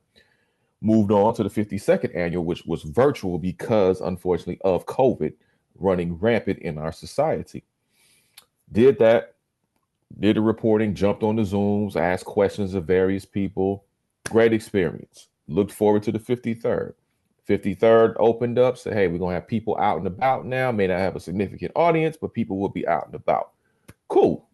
[0.81, 5.33] Moved on to the 52nd annual, which was virtual because, unfortunately, of COVID
[5.77, 7.65] running rampant in our society.
[8.71, 9.36] Did that,
[10.19, 13.85] did the reporting, jumped on the Zooms, asked questions of various people.
[14.29, 15.29] Great experience.
[15.49, 16.95] Looked forward to the 53rd.
[17.49, 20.73] 53rd opened up, said, hey, we're going to have people out and about now.
[20.73, 23.53] May not have a significant audience, but people will be out and about.
[24.09, 24.49] Cool.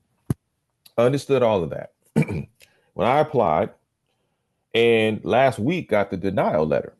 [0.98, 1.92] Understood all of that.
[2.94, 3.70] when I applied,
[4.74, 6.94] and last week got the denial letter.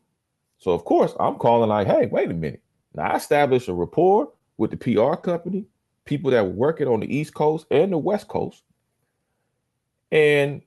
[0.57, 2.61] So, of course, I'm calling like, hey, wait a minute.
[2.95, 5.65] Now, I established a rapport with the PR company,
[6.05, 8.63] people that were working on the East Coast and the West Coast,
[10.11, 10.61] and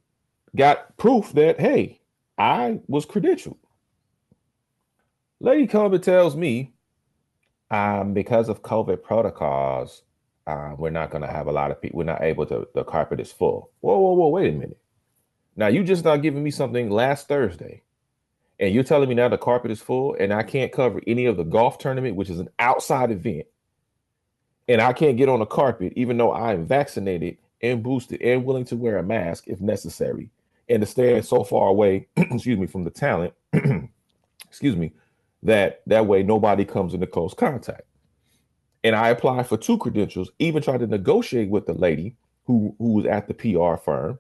[0.54, 2.00] got proof that, hey,
[2.38, 3.58] I was credentialed.
[5.40, 6.72] Lady comes and tells me,
[7.70, 10.02] um, because of COVID protocols,
[10.46, 11.98] uh, we're not going to have a lot of people.
[11.98, 12.68] We're not able to.
[12.74, 13.70] The carpet is full.
[13.80, 14.28] Whoa, whoa, whoa!
[14.28, 14.78] Wait a minute.
[15.56, 17.82] Now you just not giving me something last Thursday,
[18.60, 21.36] and you're telling me now the carpet is full, and I can't cover any of
[21.36, 23.46] the golf tournament, which is an outside event,
[24.68, 28.44] and I can't get on the carpet, even though I am vaccinated and boosted and
[28.44, 30.30] willing to wear a mask if necessary,
[30.68, 33.32] and to stand so far away, excuse me, from the talent,
[34.48, 34.92] excuse me,
[35.42, 37.82] that that way nobody comes into close contact.
[38.84, 42.92] And I applied for two credentials, even tried to negotiate with the lady who, who
[42.92, 44.18] was at the PR firm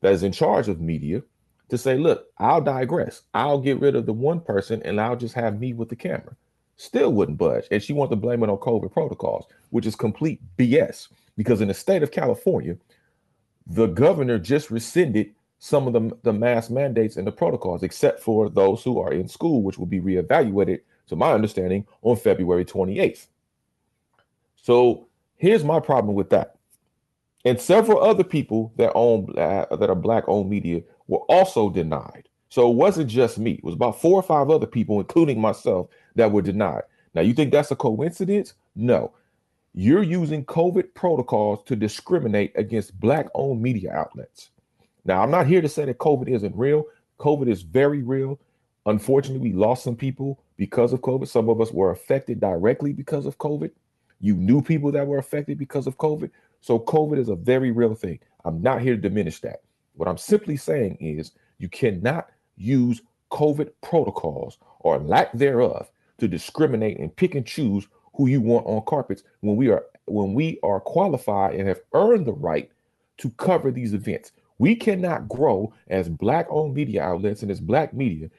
[0.00, 1.22] that is in charge of media
[1.68, 3.22] to say, look, I'll digress.
[3.34, 6.36] I'll get rid of the one person and I'll just have me with the camera.
[6.76, 7.64] Still wouldn't budge.
[7.70, 11.68] And she wanted to blame it on COVID protocols, which is complete BS because in
[11.68, 12.76] the state of California,
[13.66, 18.48] the governor just rescinded some of the, the mask mandates and the protocols, except for
[18.48, 23.26] those who are in school, which will be reevaluated, to my understanding, on February 28th.
[24.56, 26.56] So here's my problem with that.
[27.44, 32.28] And several other people that own uh, that are black owned media were also denied.
[32.48, 33.52] So it wasn't just me.
[33.52, 36.82] It was about four or five other people, including myself, that were denied.
[37.14, 38.54] Now, you think that's a coincidence?
[38.74, 39.12] No.
[39.74, 44.50] You're using COVID protocols to discriminate against black owned media outlets.
[45.04, 46.84] Now, I'm not here to say that COVID isn't real.
[47.18, 48.38] COVID is very real.
[48.86, 51.28] Unfortunately, we lost some people because of COVID.
[51.28, 53.70] Some of us were affected directly because of COVID.
[54.20, 56.30] You knew people that were affected because of COVID.
[56.60, 58.18] So, COVID is a very real thing.
[58.44, 59.62] I'm not here to diminish that.
[59.94, 63.00] What I'm simply saying is you cannot use
[63.30, 68.82] COVID protocols or lack thereof to discriminate and pick and choose who you want on
[68.86, 72.70] carpets when we are when we are qualified and have earned the right
[73.18, 74.32] to cover these events.
[74.58, 78.30] We cannot grow as black owned media outlets and as black media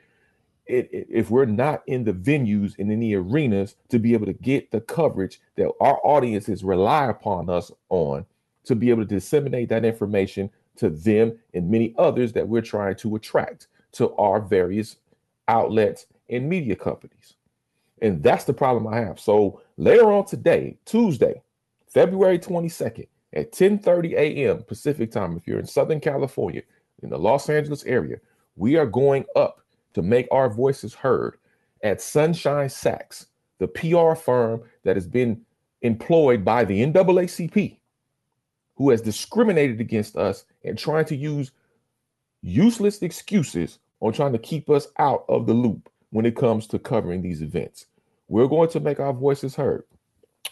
[0.67, 4.69] if we're not in the venues and in the arenas to be able to get
[4.71, 8.25] the coverage that our audiences rely upon us on
[8.65, 12.95] to be able to disseminate that information to them and many others that we're trying
[12.95, 14.97] to attract to our various
[15.47, 17.36] outlets and media companies.
[18.01, 19.19] And that's the problem I have.
[19.19, 21.41] So later on today, Tuesday,
[21.87, 24.63] February 22nd, at 10:30 a.m.
[24.63, 26.61] Pacific time if you're in Southern California
[27.03, 28.17] in the Los Angeles area
[28.55, 29.61] we are going up
[29.93, 31.37] to make our voices heard
[31.83, 33.27] at Sunshine Sachs
[33.59, 35.41] the PR firm that has been
[35.81, 37.77] employed by the NAACP
[38.75, 41.51] who has discriminated against us and trying to use
[42.41, 46.79] useless excuses on trying to keep us out of the loop when it comes to
[46.79, 47.87] covering these events.
[48.27, 49.83] We're going to make our voices heard.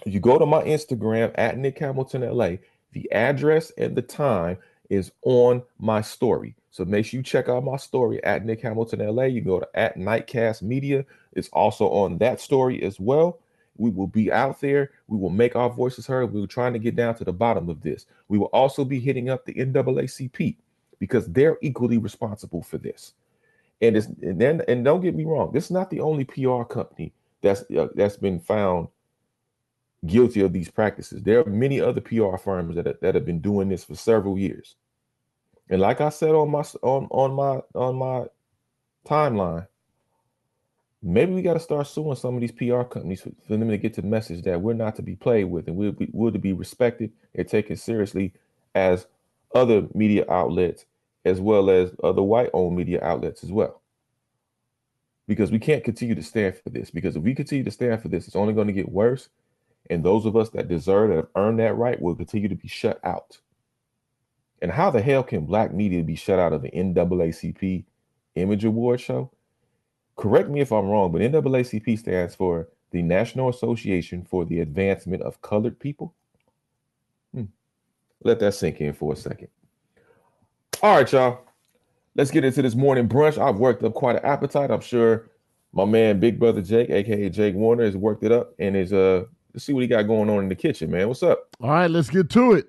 [0.06, 2.58] You go to my Instagram at Nick Hamilton LA,
[2.92, 4.58] the address and the time
[4.90, 6.56] is on my story.
[6.72, 9.24] So make sure you check out my story at Nick Hamilton LA.
[9.24, 11.06] You go to at Nightcast Media.
[11.34, 13.40] It's also on that story as well.
[13.78, 14.92] We will be out there.
[15.08, 16.32] We will make our voices heard.
[16.32, 18.06] We are trying to get down to the bottom of this.
[18.28, 20.56] We will also be hitting up the NAACP
[21.00, 23.14] because they're equally responsible for this.
[23.82, 26.64] And it's and then and don't get me wrong, this is not the only PR
[26.64, 28.88] company that's uh, that's been found
[30.06, 31.22] guilty of these practices.
[31.24, 34.76] There are many other PR firms that that have been doing this for several years.
[35.70, 38.26] And like I said on my on on my on my
[39.06, 39.68] timeline,
[41.06, 43.78] maybe we got to start suing some of these PR companies for, for, them to
[43.78, 46.54] get the message that we're not to be played with and we're, we're to be
[46.54, 48.34] respected and taken seriously
[48.74, 49.06] as
[49.54, 50.86] other media outlets
[51.26, 53.82] as well as other white owned media outlets as well.
[55.28, 56.92] Because we can't continue to stand for this.
[56.92, 59.30] Because if we continue to stand for this, it's only going to get worse.
[59.90, 62.68] And those of us that deserve and have earned that right will continue to be
[62.68, 63.40] shut out.
[64.62, 67.84] And how the hell can black media be shut out of the NAACP
[68.36, 69.32] Image Award show?
[70.16, 75.22] Correct me if I'm wrong, but NAACP stands for the National Association for the Advancement
[75.24, 76.14] of Colored People.
[77.34, 77.46] Hmm.
[78.24, 79.50] Let that sink in for a second.
[80.86, 81.40] All right, y'all.
[82.14, 83.42] Let's get into this morning brunch.
[83.42, 84.70] I've worked up quite an appetite.
[84.70, 85.32] I'm sure
[85.74, 89.24] my man, Big Brother Jake, aka Jake Warner, has worked it up and is uh
[89.52, 91.08] let's see what he got going on in the kitchen, man.
[91.08, 91.48] What's up?
[91.60, 92.68] All right, let's get to it.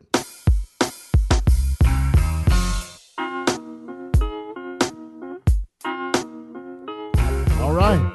[7.61, 8.15] All right.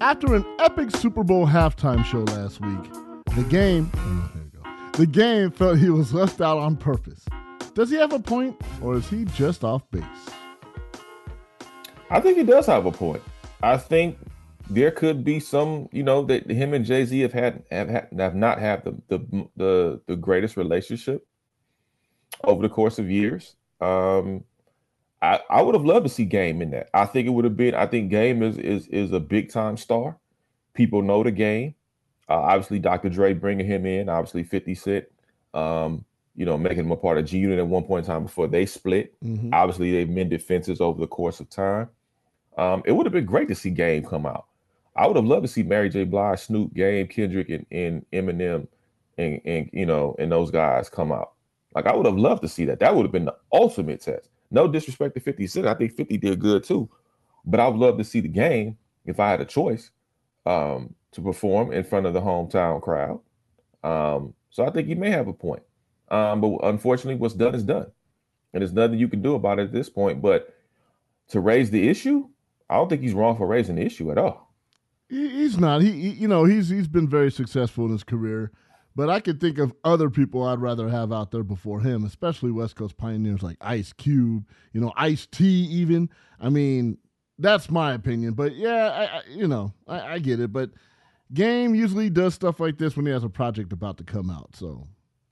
[0.00, 2.90] After an epic Super Bowl halftime show last week,
[3.36, 4.30] the game, oh.
[4.94, 7.26] The game felt he was left out on purpose.
[7.76, 10.02] Does he have a point, or is he just off base?
[12.08, 13.22] I think he does have a point.
[13.62, 14.16] I think
[14.70, 18.34] there could be some, you know, that him and Jay Z have had have have
[18.34, 21.26] not had the, the the the greatest relationship
[22.44, 23.56] over the course of years.
[23.82, 24.44] Um,
[25.20, 26.88] I, I would have loved to see Game in that.
[26.94, 27.74] I think it would have been.
[27.74, 30.16] I think Game is is is a big time star.
[30.72, 31.74] People know the game.
[32.26, 33.10] Uh, obviously, Dr.
[33.10, 34.08] Dre bringing him in.
[34.08, 35.04] Obviously, Fifty Cent.
[35.52, 36.06] Um,
[36.36, 38.46] you know, making him a part of G Unit at one point in time before
[38.46, 39.18] they split.
[39.22, 39.50] Mm-hmm.
[39.52, 41.88] Obviously, they've mended fences over the course of time.
[42.56, 44.46] Um, it would have been great to see Game come out.
[44.94, 46.04] I would have loved to see Mary J.
[46.04, 48.66] Blige, Snoop, Game, Kendrick, and, and Eminem,
[49.18, 51.32] and and you know, and those guys come out.
[51.74, 52.80] Like I would have loved to see that.
[52.80, 54.30] That would have been the ultimate test.
[54.50, 55.66] No disrespect to 50 Cent.
[55.66, 56.88] I think 50 did good too.
[57.44, 59.90] But I would love to see the game if I had a choice
[60.46, 63.20] um, to perform in front of the hometown crowd.
[63.84, 65.62] Um, so I think you may have a point.
[66.08, 67.86] Um, but unfortunately, what's done is done.
[68.52, 70.22] And there's nothing you can do about it at this point.
[70.22, 70.54] But
[71.28, 72.28] to raise the issue,
[72.70, 74.54] I don't think he's wrong for raising the issue at all.
[75.08, 75.82] He's not.
[75.82, 78.52] He, he you know, he's he's been very successful in his career.
[78.96, 82.50] But I could think of other people I'd rather have out there before him, especially
[82.50, 85.44] West Coast pioneers like Ice Cube, you know, Ice T.
[85.44, 86.08] Even
[86.40, 86.96] I mean,
[87.38, 88.32] that's my opinion.
[88.32, 90.50] But yeah, I, I you know, I, I, get it.
[90.50, 90.70] But
[91.34, 94.56] Game usually does stuff like this when he has a project about to come out.
[94.56, 94.86] So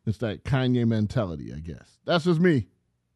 [0.06, 1.98] it's that Kanye mentality, I guess.
[2.04, 2.68] That's just me,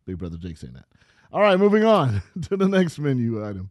[0.06, 0.86] Big Brother Jake saying that.
[1.32, 3.70] All right, moving on to the next menu item.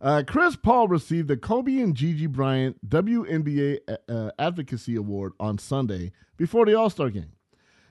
[0.00, 6.12] Uh, Chris Paul received the Kobe and Gigi Bryant WNBA uh, Advocacy Award on Sunday
[6.36, 7.32] before the All Star game.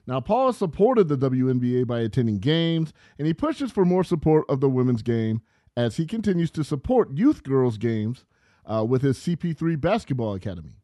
[0.07, 4.59] Now, Paul supported the WNBA by attending games, and he pushes for more support of
[4.59, 5.41] the women's game
[5.77, 8.25] as he continues to support youth girls' games
[8.65, 10.77] uh, with his CP3 Basketball Academy.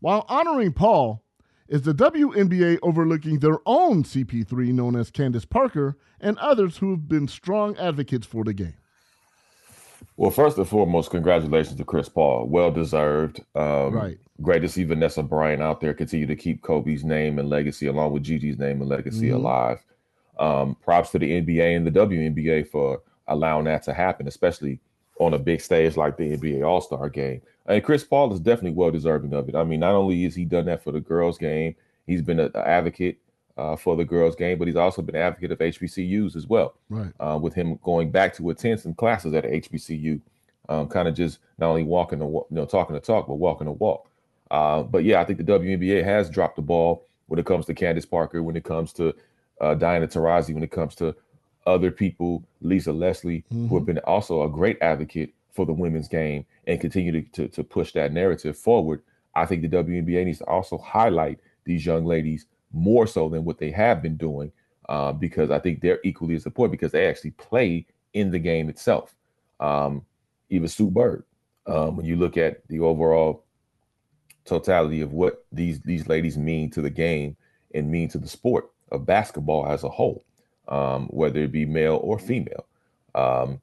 [0.00, 1.24] While honoring Paul,
[1.68, 7.08] is the WNBA overlooking their own CP3 known as Candace Parker and others who have
[7.08, 8.74] been strong advocates for the game?
[10.16, 12.46] Well, first and foremost, congratulations to Chris Paul.
[12.46, 13.40] Well deserved.
[13.54, 14.18] Um, right.
[14.40, 18.12] Great to see Vanessa Bryant out there continue to keep Kobe's name and legacy, along
[18.12, 19.36] with Gigi's name and legacy, mm-hmm.
[19.36, 19.84] alive.
[20.38, 24.80] Um, props to the NBA and the WNBA for allowing that to happen, especially
[25.18, 27.42] on a big stage like the NBA All Star game.
[27.66, 29.54] And Chris Paul is definitely well deserving of it.
[29.54, 31.74] I mean, not only has he done that for the girls' game,
[32.06, 33.18] he's been an advocate
[33.58, 36.74] uh, for the girls' game, but he's also been an advocate of HBCUs as well.
[36.88, 37.12] Right.
[37.20, 40.20] Uh, with him going back to attend some classes at HBCU,
[40.68, 43.66] um, kind of just not only walking the you know talking the talk, but walking
[43.66, 44.08] the walk.
[44.50, 47.74] Uh, but yeah, I think the WNBA has dropped the ball when it comes to
[47.74, 49.14] Candace Parker, when it comes to
[49.60, 51.14] uh, Diana Taurasi, when it comes to
[51.68, 53.68] other people, Lisa Leslie, mm-hmm.
[53.68, 57.48] who have been also a great advocate for the women's game and continue to, to,
[57.48, 59.02] to push that narrative forward.
[59.34, 63.58] I think the WNBA needs to also highlight these young ladies more so than what
[63.58, 64.50] they have been doing,
[64.88, 68.68] uh, because I think they're equally as important because they actually play in the game
[68.68, 69.14] itself.
[69.60, 70.04] Um,
[70.50, 71.24] even Sue Bird,
[71.66, 73.44] um, when you look at the overall
[74.44, 77.36] totality of what these these ladies mean to the game
[77.74, 80.24] and mean to the sport of basketball as a whole,
[80.68, 82.66] um, whether it be male or female.
[83.14, 83.60] Um,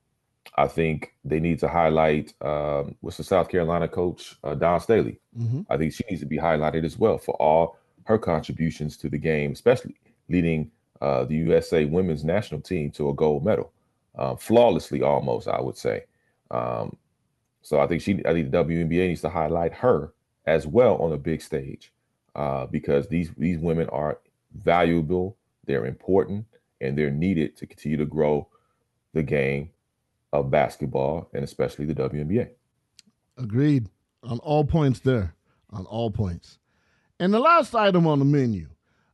[0.56, 5.20] I think they need to highlight um, what's the South Carolina coach uh, Dawn Staley.
[5.38, 5.62] Mm-hmm.
[5.70, 9.18] I think she needs to be highlighted as well for all her contributions to the
[9.18, 9.96] game, especially
[10.30, 13.72] leading uh, the USA women's national team to a gold medal.
[14.18, 16.06] uh, flawlessly, almost I would say.
[16.52, 16.96] Um,
[17.62, 20.14] so I think she, I think the WNBA needs to highlight her
[20.46, 21.92] as well on a big stage
[22.36, 24.20] uh, because these these women are
[24.54, 26.46] valuable, they're important,
[26.86, 28.48] and they're needed to continue to grow
[29.14, 29.72] the game
[30.34, 32.50] of basketball and especially the WNBA.
[33.38, 33.90] Agreed
[34.24, 35.36] on all points there,
[35.70, 36.60] on all points.
[37.20, 38.68] And the last item on the menu.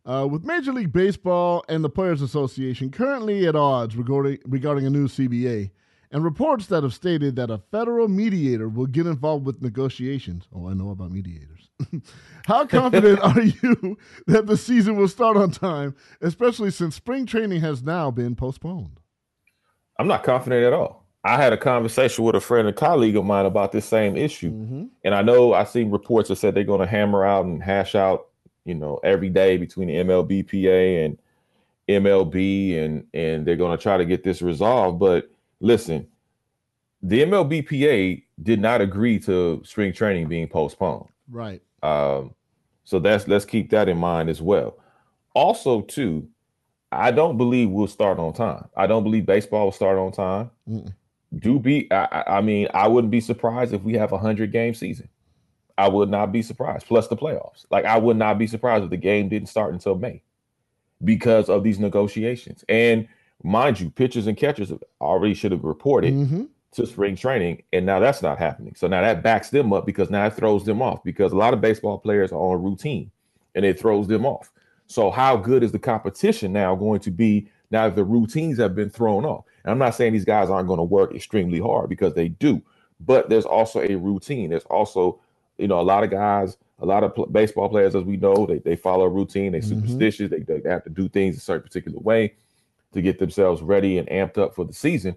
[0.03, 4.89] Uh, with Major League Baseball and the Players Association currently at odds regarding, regarding a
[4.89, 5.69] new CBA,
[6.11, 10.47] and reports that have stated that a federal mediator will get involved with negotiations.
[10.53, 11.69] Oh, I know about mediators.
[12.45, 13.97] How confident are you
[14.27, 18.99] that the season will start on time, especially since spring training has now been postponed?
[19.97, 21.05] I'm not confident at all.
[21.23, 24.51] I had a conversation with a friend and colleague of mine about this same issue.
[24.51, 24.85] Mm-hmm.
[25.03, 27.93] And I know I've seen reports that said they're going to hammer out and hash
[27.93, 28.27] out,
[28.65, 31.17] you know, every day between the MLBPA and
[31.87, 34.99] MLB and and they're going to try to get this resolved.
[34.99, 35.29] But
[35.61, 36.07] listen,
[37.01, 41.07] the MLBPA did not agree to spring training being postponed.
[41.29, 41.61] Right.
[41.81, 42.35] Um,
[42.83, 44.77] so that's let's keep that in mind as well.
[45.33, 46.27] Also, too,
[46.91, 48.67] I don't believe we'll start on time.
[48.75, 50.51] I don't believe baseball will start on time.
[50.69, 50.93] Mm-mm
[51.39, 54.73] do be I, I, mean i wouldn't be surprised if we have a 100 game
[54.73, 55.07] season
[55.77, 58.89] i would not be surprised plus the playoffs like i would not be surprised if
[58.89, 60.21] the game didn't start until may
[61.03, 63.07] because of these negotiations and
[63.43, 66.43] mind you pitchers and catchers already should have reported mm-hmm.
[66.71, 70.09] to spring training and now that's not happening so now that backs them up because
[70.09, 73.09] now it throws them off because a lot of baseball players are on routine
[73.55, 74.51] and it throws them off
[74.87, 78.89] so how good is the competition now going to be now the routines have been
[78.89, 82.13] thrown off and I'm not saying these guys aren't going to work extremely hard because
[82.13, 82.61] they do,
[82.99, 84.49] but there's also a routine.
[84.49, 85.19] There's also,
[85.57, 88.45] you know, a lot of guys, a lot of pl- baseball players, as we know,
[88.45, 89.51] they, they follow a routine.
[89.51, 89.81] They're mm-hmm.
[89.81, 90.31] superstitious.
[90.31, 92.33] They, they have to do things a certain particular way
[92.93, 95.15] to get themselves ready and amped up for the season.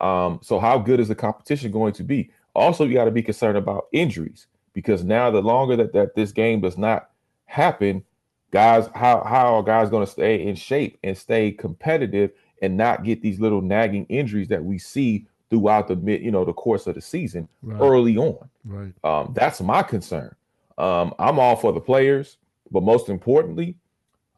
[0.00, 2.30] Um, so how good is the competition going to be?
[2.54, 6.32] Also, you got to be concerned about injuries because now the longer that, that this
[6.32, 7.10] game does not
[7.46, 8.04] happen,
[8.50, 13.04] guys, how how are guys going to stay in shape and stay competitive and not
[13.04, 16.86] get these little nagging injuries that we see throughout the mid, you know, the course
[16.86, 17.80] of the season right.
[17.80, 18.48] early on.
[18.64, 18.92] Right.
[19.04, 20.34] Um, that's my concern.
[20.78, 22.38] Um, I'm all for the players,
[22.70, 23.76] but most importantly,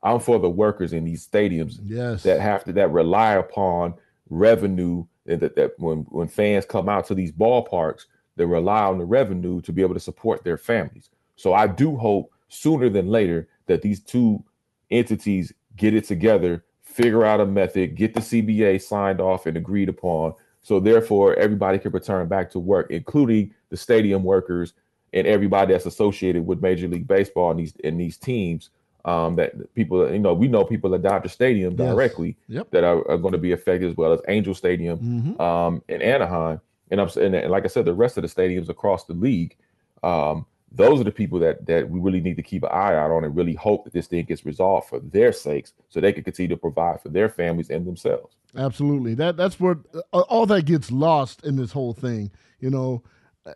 [0.07, 2.23] I'm for the workers in these stadiums yes.
[2.23, 3.95] that have to that rely upon
[4.31, 8.99] revenue and that, that when when fans come out to these ballparks, they rely on
[8.99, 11.11] the revenue to be able to support their families.
[11.37, 14.43] So I do hope sooner than later that these two
[14.91, 16.65] entities get it together
[16.97, 20.33] figure out a method, get the CBA signed off and agreed upon.
[20.63, 24.73] So therefore, everybody can return back to work, including the stadium workers
[25.13, 28.71] and everybody that's associated with Major League Baseball and these and these teams.
[29.07, 32.57] Um, that people, you know, we know people at Dodger Stadium directly yes.
[32.57, 32.71] yep.
[32.73, 35.41] that are, are, going to be affected as well as Angel Stadium mm-hmm.
[35.41, 38.69] um, in Anaheim, and I'm and, and like I said, the rest of the stadiums
[38.69, 39.57] across the league.
[40.03, 43.11] Um, those are the people that that we really need to keep an eye out
[43.11, 46.25] on and really hope that this thing gets resolved for their sakes so they can
[46.25, 50.65] continue to provide for their families and themselves absolutely that that's where uh, all that
[50.65, 52.31] gets lost in this whole thing
[52.61, 53.03] you know
[53.47, 53.53] uh,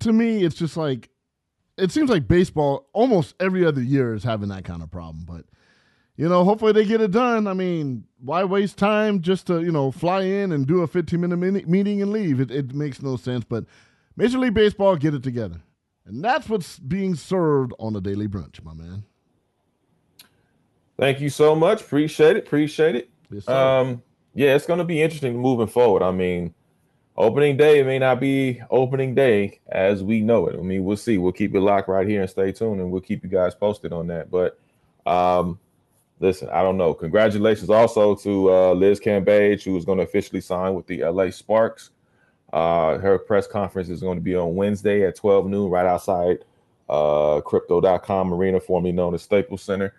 [0.00, 1.10] to me it's just like
[1.76, 5.44] it seems like baseball almost every other year is having that kind of problem but
[6.16, 9.72] you know hopefully they get it done i mean why waste time just to you
[9.72, 13.16] know fly in and do a 15 minute meeting and leave it, it makes no
[13.16, 13.64] sense but
[14.16, 15.60] major league baseball get it together
[16.06, 19.04] and that's what's being served on the daily brunch, my man.
[20.98, 21.80] Thank you so much.
[21.80, 22.46] Appreciate it.
[22.46, 23.10] Appreciate it.
[23.30, 24.02] Yes, um,
[24.34, 26.02] yeah, it's going to be interesting moving forward.
[26.02, 26.54] I mean,
[27.16, 30.58] opening day may not be opening day as we know it.
[30.58, 31.18] I mean, we'll see.
[31.18, 33.92] We'll keep it locked right here and stay tuned, and we'll keep you guys posted
[33.92, 34.30] on that.
[34.30, 34.58] But
[35.06, 35.58] um,
[36.20, 36.94] listen, I don't know.
[36.94, 41.30] Congratulations also to uh, Liz Cambage, who is going to officially sign with the LA
[41.30, 41.90] Sparks.
[42.52, 46.38] Uh, her press conference is going to be on Wednesday at 12 noon, right outside
[46.88, 49.94] uh, crypto.com arena, formerly known as Staples Center.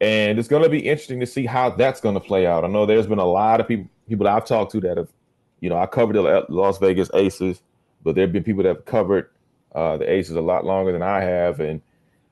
[0.00, 2.64] And it's going to be interesting to see how that's going to play out.
[2.64, 5.08] I know there's been a lot of people people I've talked to that have,
[5.64, 7.62] you know, I covered the Las Vegas Aces,
[8.02, 9.30] but there have been people that have covered
[9.74, 11.80] uh, the Aces a lot longer than I have, and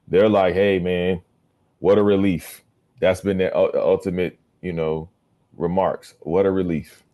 [0.06, 1.22] they're like, "Hey, man,
[1.78, 2.62] what a relief!"
[3.00, 5.08] That's been their ultimate, you know,
[5.56, 6.12] remarks.
[6.20, 7.04] What a relief.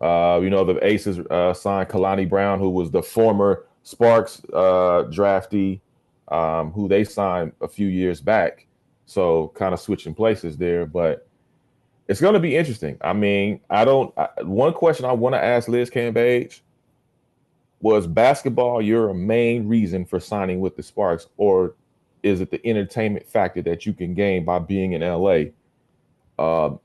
[0.00, 5.04] Uh, you know, the Aces uh, signed Kalani Brown, who was the former Sparks uh,
[6.28, 8.66] um, who they signed a few years back.
[9.06, 11.28] So kind of switching places there, but
[12.12, 12.98] it's going to be interesting.
[13.00, 14.12] I mean, I don't.
[14.18, 16.60] I, one question I want to ask Liz Cambage
[17.80, 21.74] was basketball your main reason for signing with the Sparks, or
[22.22, 25.44] is it the entertainment factor that you can gain by being in LA?
[26.38, 26.76] Uh,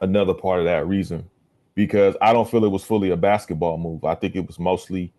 [0.00, 1.28] another part of that reason
[1.74, 4.04] because I don't feel it was fully a basketball move.
[4.04, 5.12] I think it was mostly,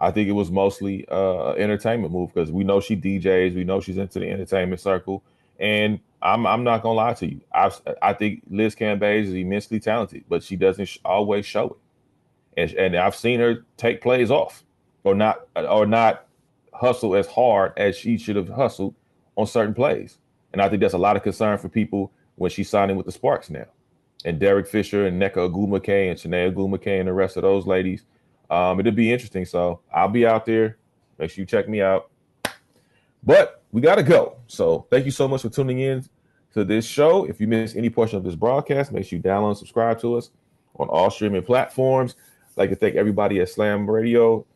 [0.00, 3.80] I think it was mostly uh entertainment move because we know she DJs, we know
[3.80, 5.22] she's into the entertainment circle,
[5.58, 7.40] and I'm I'm not gonna lie to you.
[7.52, 7.70] I
[8.02, 11.76] I think Liz Cambage is immensely talented, but she doesn't sh- always show
[12.56, 14.64] it, and and I've seen her take plays off
[15.04, 16.26] or not or not
[16.72, 18.94] hustle as hard as she should have hustled
[19.36, 20.18] on certain plays,
[20.52, 23.12] and I think that's a lot of concern for people when she's signing with the
[23.12, 23.66] Sparks now
[24.24, 28.04] and Derek Fisher and Nneka Ogwumike and Chiney Ogwumike and the rest of those ladies.
[28.50, 29.44] Um, it'll be interesting.
[29.44, 30.78] So I'll be out there.
[31.18, 32.10] Make sure you check me out.
[33.22, 34.36] But we got to go.
[34.46, 36.04] So thank you so much for tuning in
[36.54, 37.24] to this show.
[37.24, 40.16] If you missed any portion of this broadcast, make sure you download and subscribe to
[40.16, 40.30] us
[40.76, 42.16] on all streaming platforms.
[42.50, 44.46] I'd like to thank everybody at Slam Radio,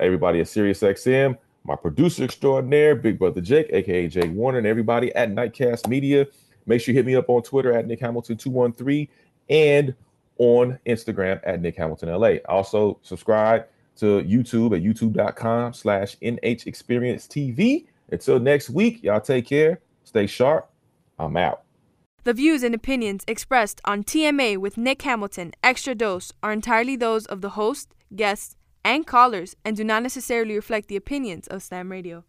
[0.00, 5.30] everybody at SiriusXM, my producer extraordinaire, Big Brother Jake, aka Jake Warner, and everybody at
[5.30, 6.26] Nightcast Media.
[6.66, 9.08] Make sure you hit me up on Twitter at Nick Hamilton 213
[9.48, 9.94] and
[10.38, 12.34] on Instagram at Nick Hamilton LA.
[12.48, 13.66] Also, subscribe
[13.96, 17.86] to YouTube at youtube.com slash NH Experience TV.
[18.12, 19.80] Until next week, y'all take care.
[20.04, 20.70] Stay sharp.
[21.18, 21.62] I'm out.
[22.24, 27.26] The views and opinions expressed on TMA with Nick Hamilton Extra Dose are entirely those
[27.26, 28.54] of the host, guests,
[28.84, 32.24] and callers and do not necessarily reflect the opinions of Slam Radio.